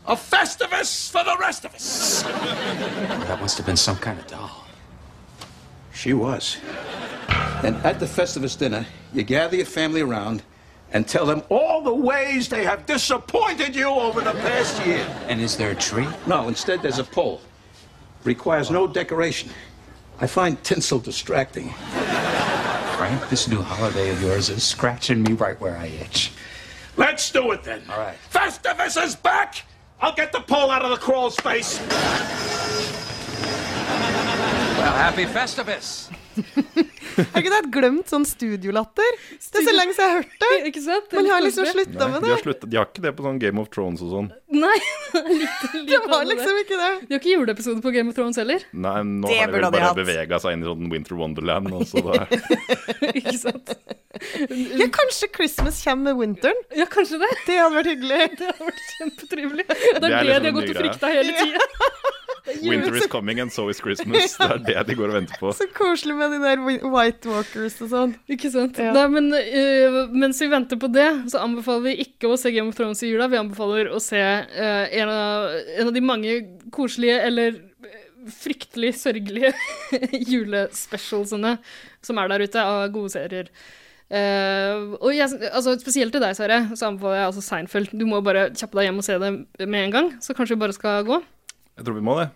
A 0.07 0.15
Festivus 0.15 1.11
for 1.11 1.25
the 1.25 1.37
rest 1.39 1.65
of 1.65 1.75
us. 1.75 2.23
That 2.23 3.41
must 3.41 3.57
have 3.57 3.67
been 3.67 3.77
some 3.77 3.97
kind 3.97 4.19
of 4.19 4.27
doll. 4.27 4.67
She 5.93 6.13
was. 6.13 6.59
And 7.63 7.77
at 7.77 8.01
the 8.01 8.07
Festivus 8.07 8.59
dinner, 8.59 8.87
you 9.13 9.23
gather 9.23 9.57
your 9.57 9.67
family 9.67 10.03
around 10.03 10.43
and 10.93 11.09
tell 11.09 11.25
them 11.25 11.43
all 11.49 11.83
the 11.83 11.95
ways 11.95 12.49
they 12.49 12.65
have 12.65 12.87
disappointed 12.87 13.75
you 13.75 13.89
over 13.89 14.21
the 14.21 14.33
past 14.33 14.85
year. 14.87 15.07
And 15.29 15.41
is 15.41 15.57
there 15.57 15.71
a 15.71 15.75
tree? 15.75 16.07
No, 16.27 16.49
instead 16.49 16.83
there's 16.83 16.99
a 16.99 17.05
pole. 17.05 17.41
Requires 18.25 18.71
no 18.71 18.87
decoration. 18.87 19.51
I 20.21 20.27
find 20.27 20.63
tinsel 20.63 20.99
distracting. 20.99 21.75
Frank, 23.05 23.29
this 23.29 23.49
new 23.49 23.61
holiday 23.61 24.09
of 24.09 24.23
yours 24.23 24.49
is 24.49 24.64
scratching 24.64 25.23
me 25.23 25.35
right 25.35 25.61
where 25.61 25.77
I 25.77 25.88
itch. 25.88 26.33
Let's 26.97 27.31
do 27.31 27.53
it 27.53 27.62
then. 27.62 27.83
All 27.90 27.99
right. 27.99 28.17
Festivus 28.33 28.97
is 29.05 29.14
back! 29.14 29.67
I'll 30.01 30.14
get 30.14 30.33
the 30.33 30.40
pole 30.40 30.71
out 30.71 30.81
of 30.81 30.88
the 30.88 30.97
crawl's 30.97 31.37
face. 31.37 31.79
Well, 31.81 31.87
happy 34.95 35.27
Festivus! 35.27 36.11
Har 37.14 37.40
ikke 37.42 37.53
dere 37.55 37.70
glemt 37.74 38.11
sånn 38.11 38.24
studiolatter? 38.29 39.18
Det 39.38 39.61
er 39.61 39.66
så 39.68 39.74
lenge 39.74 39.94
siden 39.94 40.05
jeg 40.05 40.12
har 40.12 40.22
hørt 40.22 40.38
det. 40.44 40.50
Ikke 40.70 40.83
sant? 40.85 41.07
Det 41.11 41.18
Man 41.20 41.31
har 41.31 41.44
liksom 41.44 41.68
slutta 41.70 42.09
med 42.11 42.16
de, 42.18 42.24
det. 42.27 42.33
har 42.35 42.42
sluttet, 42.44 42.66
de 42.72 42.79
har 42.81 42.88
ikke 42.90 43.05
det 43.05 43.12
på 43.18 43.27
sånn 43.27 43.38
Game 43.42 43.62
of 43.62 43.68
Thrones 43.74 44.03
og 44.05 44.11
sånn. 44.14 44.31
Nei, 44.64 44.77
litt, 45.35 45.64
litt 45.74 45.88
Det 45.94 46.00
var 46.11 46.24
liksom 46.29 46.61
ikke 46.64 46.79
det. 46.81 46.90
De 47.09 47.14
har 47.16 47.20
ikke 47.22 47.35
juleepisode 47.35 47.83
på 47.85 47.92
Game 47.94 48.11
of 48.12 48.18
Thrones 48.18 48.38
heller. 48.40 48.64
Nei, 48.72 48.96
nå 49.09 49.31
Det 49.31 49.38
har 49.40 49.53
de 49.53 49.59
vel 49.59 49.66
de 49.66 49.72
bare 49.77 49.88
hatt. 49.90 49.98
bevega 49.98 50.40
seg 50.42 50.57
inn 50.57 50.64
i 50.64 50.68
sånn 50.70 50.90
Winter 50.92 51.18
Wonderland. 51.20 51.70
Også, 51.81 52.03
da, 52.07 52.24
ikke 53.18 53.37
sant? 53.40 53.74
Ja, 54.79 54.87
kanskje 54.94 55.27
Christmas 55.35 55.81
kommer 55.85 56.12
med 56.12 56.20
winteren? 56.22 56.61
Ja, 56.79 56.87
kanskje 56.90 57.18
det. 57.22 57.31
Det 57.48 57.57
hadde 57.59 57.74
vært 57.81 57.90
hyggelig. 57.94 58.20
Det 58.38 58.50
hadde 58.50 58.68
vært 58.68 58.85
kjempetrivelig. 58.98 59.64
Det 59.68 59.74
er 59.74 60.00
Det 60.00 60.00
det, 60.05 60.12
liksom 60.14 60.29
de 60.29 60.35
har 60.35 60.46
en 60.50 60.57
gått 60.61 60.70
og 60.70 60.79
frykta 60.83 61.11
hele 61.14 61.35
tida. 61.40 61.66
Winter 62.44 62.94
is 62.96 63.07
coming 63.07 63.40
and 63.40 63.52
so 63.52 63.70
is 63.70 63.80
Christmas. 63.80 64.37
Det 64.66 64.74
er 64.76 64.85
det 64.85 64.92
de 64.92 64.96
går 64.98 65.12
og 65.12 65.16
venter 65.16 65.38
på. 65.40 65.52
Så 65.57 65.66
koselig 65.72 66.16
med 66.18 66.35
de 66.35 66.40
der 66.42 66.61
White 66.92 67.30
Walkers 67.30 67.78
og 67.80 67.90
sånn. 67.92 68.14
Ikke 68.30 68.50
sant? 68.52 68.76
Ja. 68.80 68.92
Nei, 68.96 69.04
men 69.14 69.30
uh, 69.33 70.00
mens 70.12 70.42
vi 70.42 70.50
venter 70.52 70.80
på 70.80 70.90
det, 70.92 71.07
så 71.33 71.40
anbefaler 71.40 71.87
vi 71.88 71.94
ikke 72.04 72.28
å 72.28 72.38
se 72.40 72.52
Game 72.52 72.68
of 72.68 72.76
Thrones 72.76 73.00
i 73.00 73.12
jula. 73.14 73.30
Vi 73.33 73.40
anbefaler 73.40 73.88
å 73.88 74.00
se 74.02 74.20
uh, 74.20 74.85
en, 74.85 75.12
av, 75.12 75.54
en 75.78 75.88
av 75.88 75.94
de 75.96 76.04
mange 76.04 76.35
koselige 76.74 77.22
eller 77.30 77.57
eh, 77.57 78.02
fryktelig 78.35 78.92
sørgelige 79.00 79.54
julespecialsene 80.35 81.57
som 82.04 82.20
er 82.20 82.35
der 82.35 82.44
ute, 82.44 82.61
av 82.61 82.85
gode 82.92 83.14
serier. 83.14 83.48
Uh, 84.12 85.00
og 85.00 85.14
jeg, 85.16 85.33
altså, 85.48 85.78
spesielt 85.80 86.12
til 86.12 86.20
deg, 86.20 86.37
Sverre, 86.37 86.61
så 86.76 86.90
anbefaler 86.90 87.22
jeg 87.22 87.30
altså 87.30 87.46
Seinfeld. 87.46 87.96
Du 87.96 88.04
må 88.09 88.20
bare 88.24 88.50
kjappe 88.52 88.76
deg 88.76 88.90
hjem 88.90 89.00
og 89.00 89.09
se 89.09 89.16
det 89.22 89.33
med 89.64 89.80
en 89.87 89.96
gang, 89.96 90.12
så 90.20 90.37
kanskje 90.37 90.59
vi 90.59 90.66
bare 90.66 90.76
skal 90.76 91.09
gå. 91.09 91.24
Jeg 91.79 91.87
tror 91.87 91.97
vi 91.99 92.05
må 92.07 92.19
det. 92.21 92.29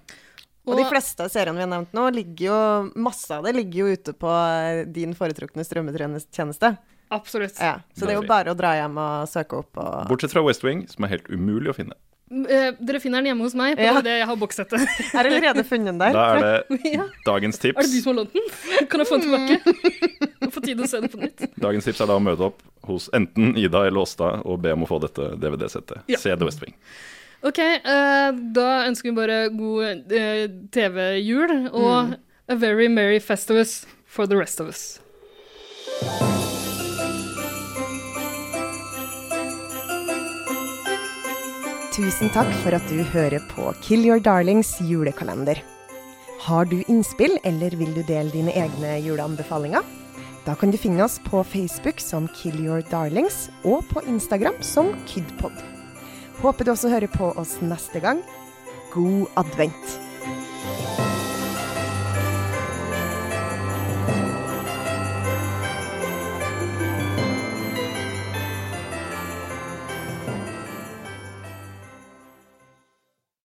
Og 0.69 0.77
de 0.77 0.85
fleste 0.85 1.25
seriene 1.33 1.57
vi 1.57 1.65
har 1.65 1.71
nevnt 1.71 1.95
nå, 1.97 2.09
ligger 2.13 2.45
jo, 2.51 2.57
masse 3.01 3.33
av 3.33 3.47
det 3.47 3.55
ligger 3.57 3.87
jo 3.87 3.95
ute 3.97 4.13
på 4.21 4.29
eh, 4.29 4.83
din 4.93 5.15
foretrukne 5.17 5.65
strømmetjeneste. 5.65 6.75
Absolutt. 7.15 7.57
Ja, 7.57 7.79
så 7.97 8.05
det 8.05 8.13
er 8.13 8.19
jo 8.19 8.27
bare 8.29 8.53
å 8.53 8.59
dra 8.59 8.75
hjem 8.77 8.99
og 9.01 9.31
søke 9.33 9.63
opp 9.63 9.79
og 9.81 10.11
Bortsett 10.11 10.35
fra 10.35 10.43
West 10.45 10.61
Wing, 10.67 10.83
som 10.93 11.07
er 11.09 11.15
helt 11.15 11.31
umulig 11.33 11.73
å 11.73 11.77
finne. 11.79 11.97
Eh, 12.29 12.75
dere 12.85 13.01
finner 13.01 13.23
den 13.25 13.31
hjemme 13.31 13.47
hos 13.47 13.55
meg 13.57 13.79
på 13.79 13.87
Ja. 13.87 14.03
det 14.05 14.19
jeg 14.19 14.27
har 14.29 14.37
bokssettet. 14.37 14.83
Jeg 14.85 15.09
har 15.17 15.25
allerede 15.31 15.65
funnet 15.65 15.89
den 15.95 16.03
der. 16.03 16.13
Da 16.13 16.27
er 16.35 16.45
det 16.45 16.81
Ja. 16.99 17.07
dagens 17.31 17.63
Er 17.65 17.73
det 17.79 17.89
du 17.89 17.97
som 18.03 18.11
har 18.13 18.19
lånt 18.21 18.37
den? 18.37 18.89
Kan 18.93 19.01
jeg 19.01 19.09
få 19.09 19.17
den 19.17 19.31
tilbake? 19.31 20.51
Få 20.53 20.61
tid 20.69 20.85
å 20.85 20.89
se 20.91 21.01
den 21.01 21.09
på 21.15 21.23
nytt. 21.25 21.47
Dagens 21.57 21.89
tips 21.89 22.05
er 22.05 22.11
da 22.13 22.19
å 22.21 22.25
møte 22.29 22.51
opp 22.51 22.61
hos 22.91 23.09
enten 23.17 23.57
Ida 23.57 23.87
eller 23.89 24.05
Åsta 24.05 24.35
og 24.45 24.61
be 24.65 24.77
om 24.77 24.85
å 24.85 24.91
få 24.91 25.01
dette 25.01 25.31
DVD-settet. 25.41 26.05
Ja. 26.13 26.21
Se 26.21 26.37
The 26.37 26.45
West 26.45 26.61
Wing. 26.61 26.77
Ok, 27.39 27.59
uh, 27.63 28.35
da 28.55 28.69
ønsker 28.89 29.13
vi 29.13 29.15
bare 29.15 29.43
god 29.55 30.11
uh, 30.11 30.47
TV-jul 30.75 31.69
og 31.71 32.17
a 32.49 32.57
very 32.59 32.89
merry 32.91 33.21
festivus 33.23 33.85
for 34.07 34.27
the 34.27 34.37
rest 34.37 34.61
of 34.61 34.67
us. 34.67 34.99
Tusen 41.95 42.31
takk 42.35 42.51
for 42.63 42.75
at 42.75 42.91
du 42.91 43.03
hører 43.15 43.43
på 43.55 43.71
Kill 43.87 44.07
Your 44.07 44.19
Darlings 44.23 44.75
julekalender. 44.83 45.63
Har 46.43 46.67
du 46.67 46.79
innspill, 46.87 47.39
eller 47.45 47.75
vil 47.79 47.95
du 47.95 48.03
dele 48.07 48.31
dine 48.35 48.55
egne 48.55 48.99
juleanbefalinger? 49.03 49.83
Da 50.47 50.55
kan 50.59 50.71
du 50.75 50.79
finne 50.79 51.07
oss 51.07 51.19
på 51.23 51.43
Facebook 51.47 52.03
som 52.03 52.31
Kill 52.39 52.59
Your 52.67 52.87
Darlings, 52.91 53.47
og 53.63 53.87
på 53.91 54.03
Instagram 54.11 54.63
som 54.63 54.95
Kidpod. 55.07 55.78
Håper 56.39 56.65
du 56.65 56.71
også 56.71 56.91
hører 56.93 57.11
på 57.11 57.33
oss 57.41 57.57
neste 57.63 57.99
gang. 58.01 58.23
God 58.95 59.27
advent! 59.37 60.08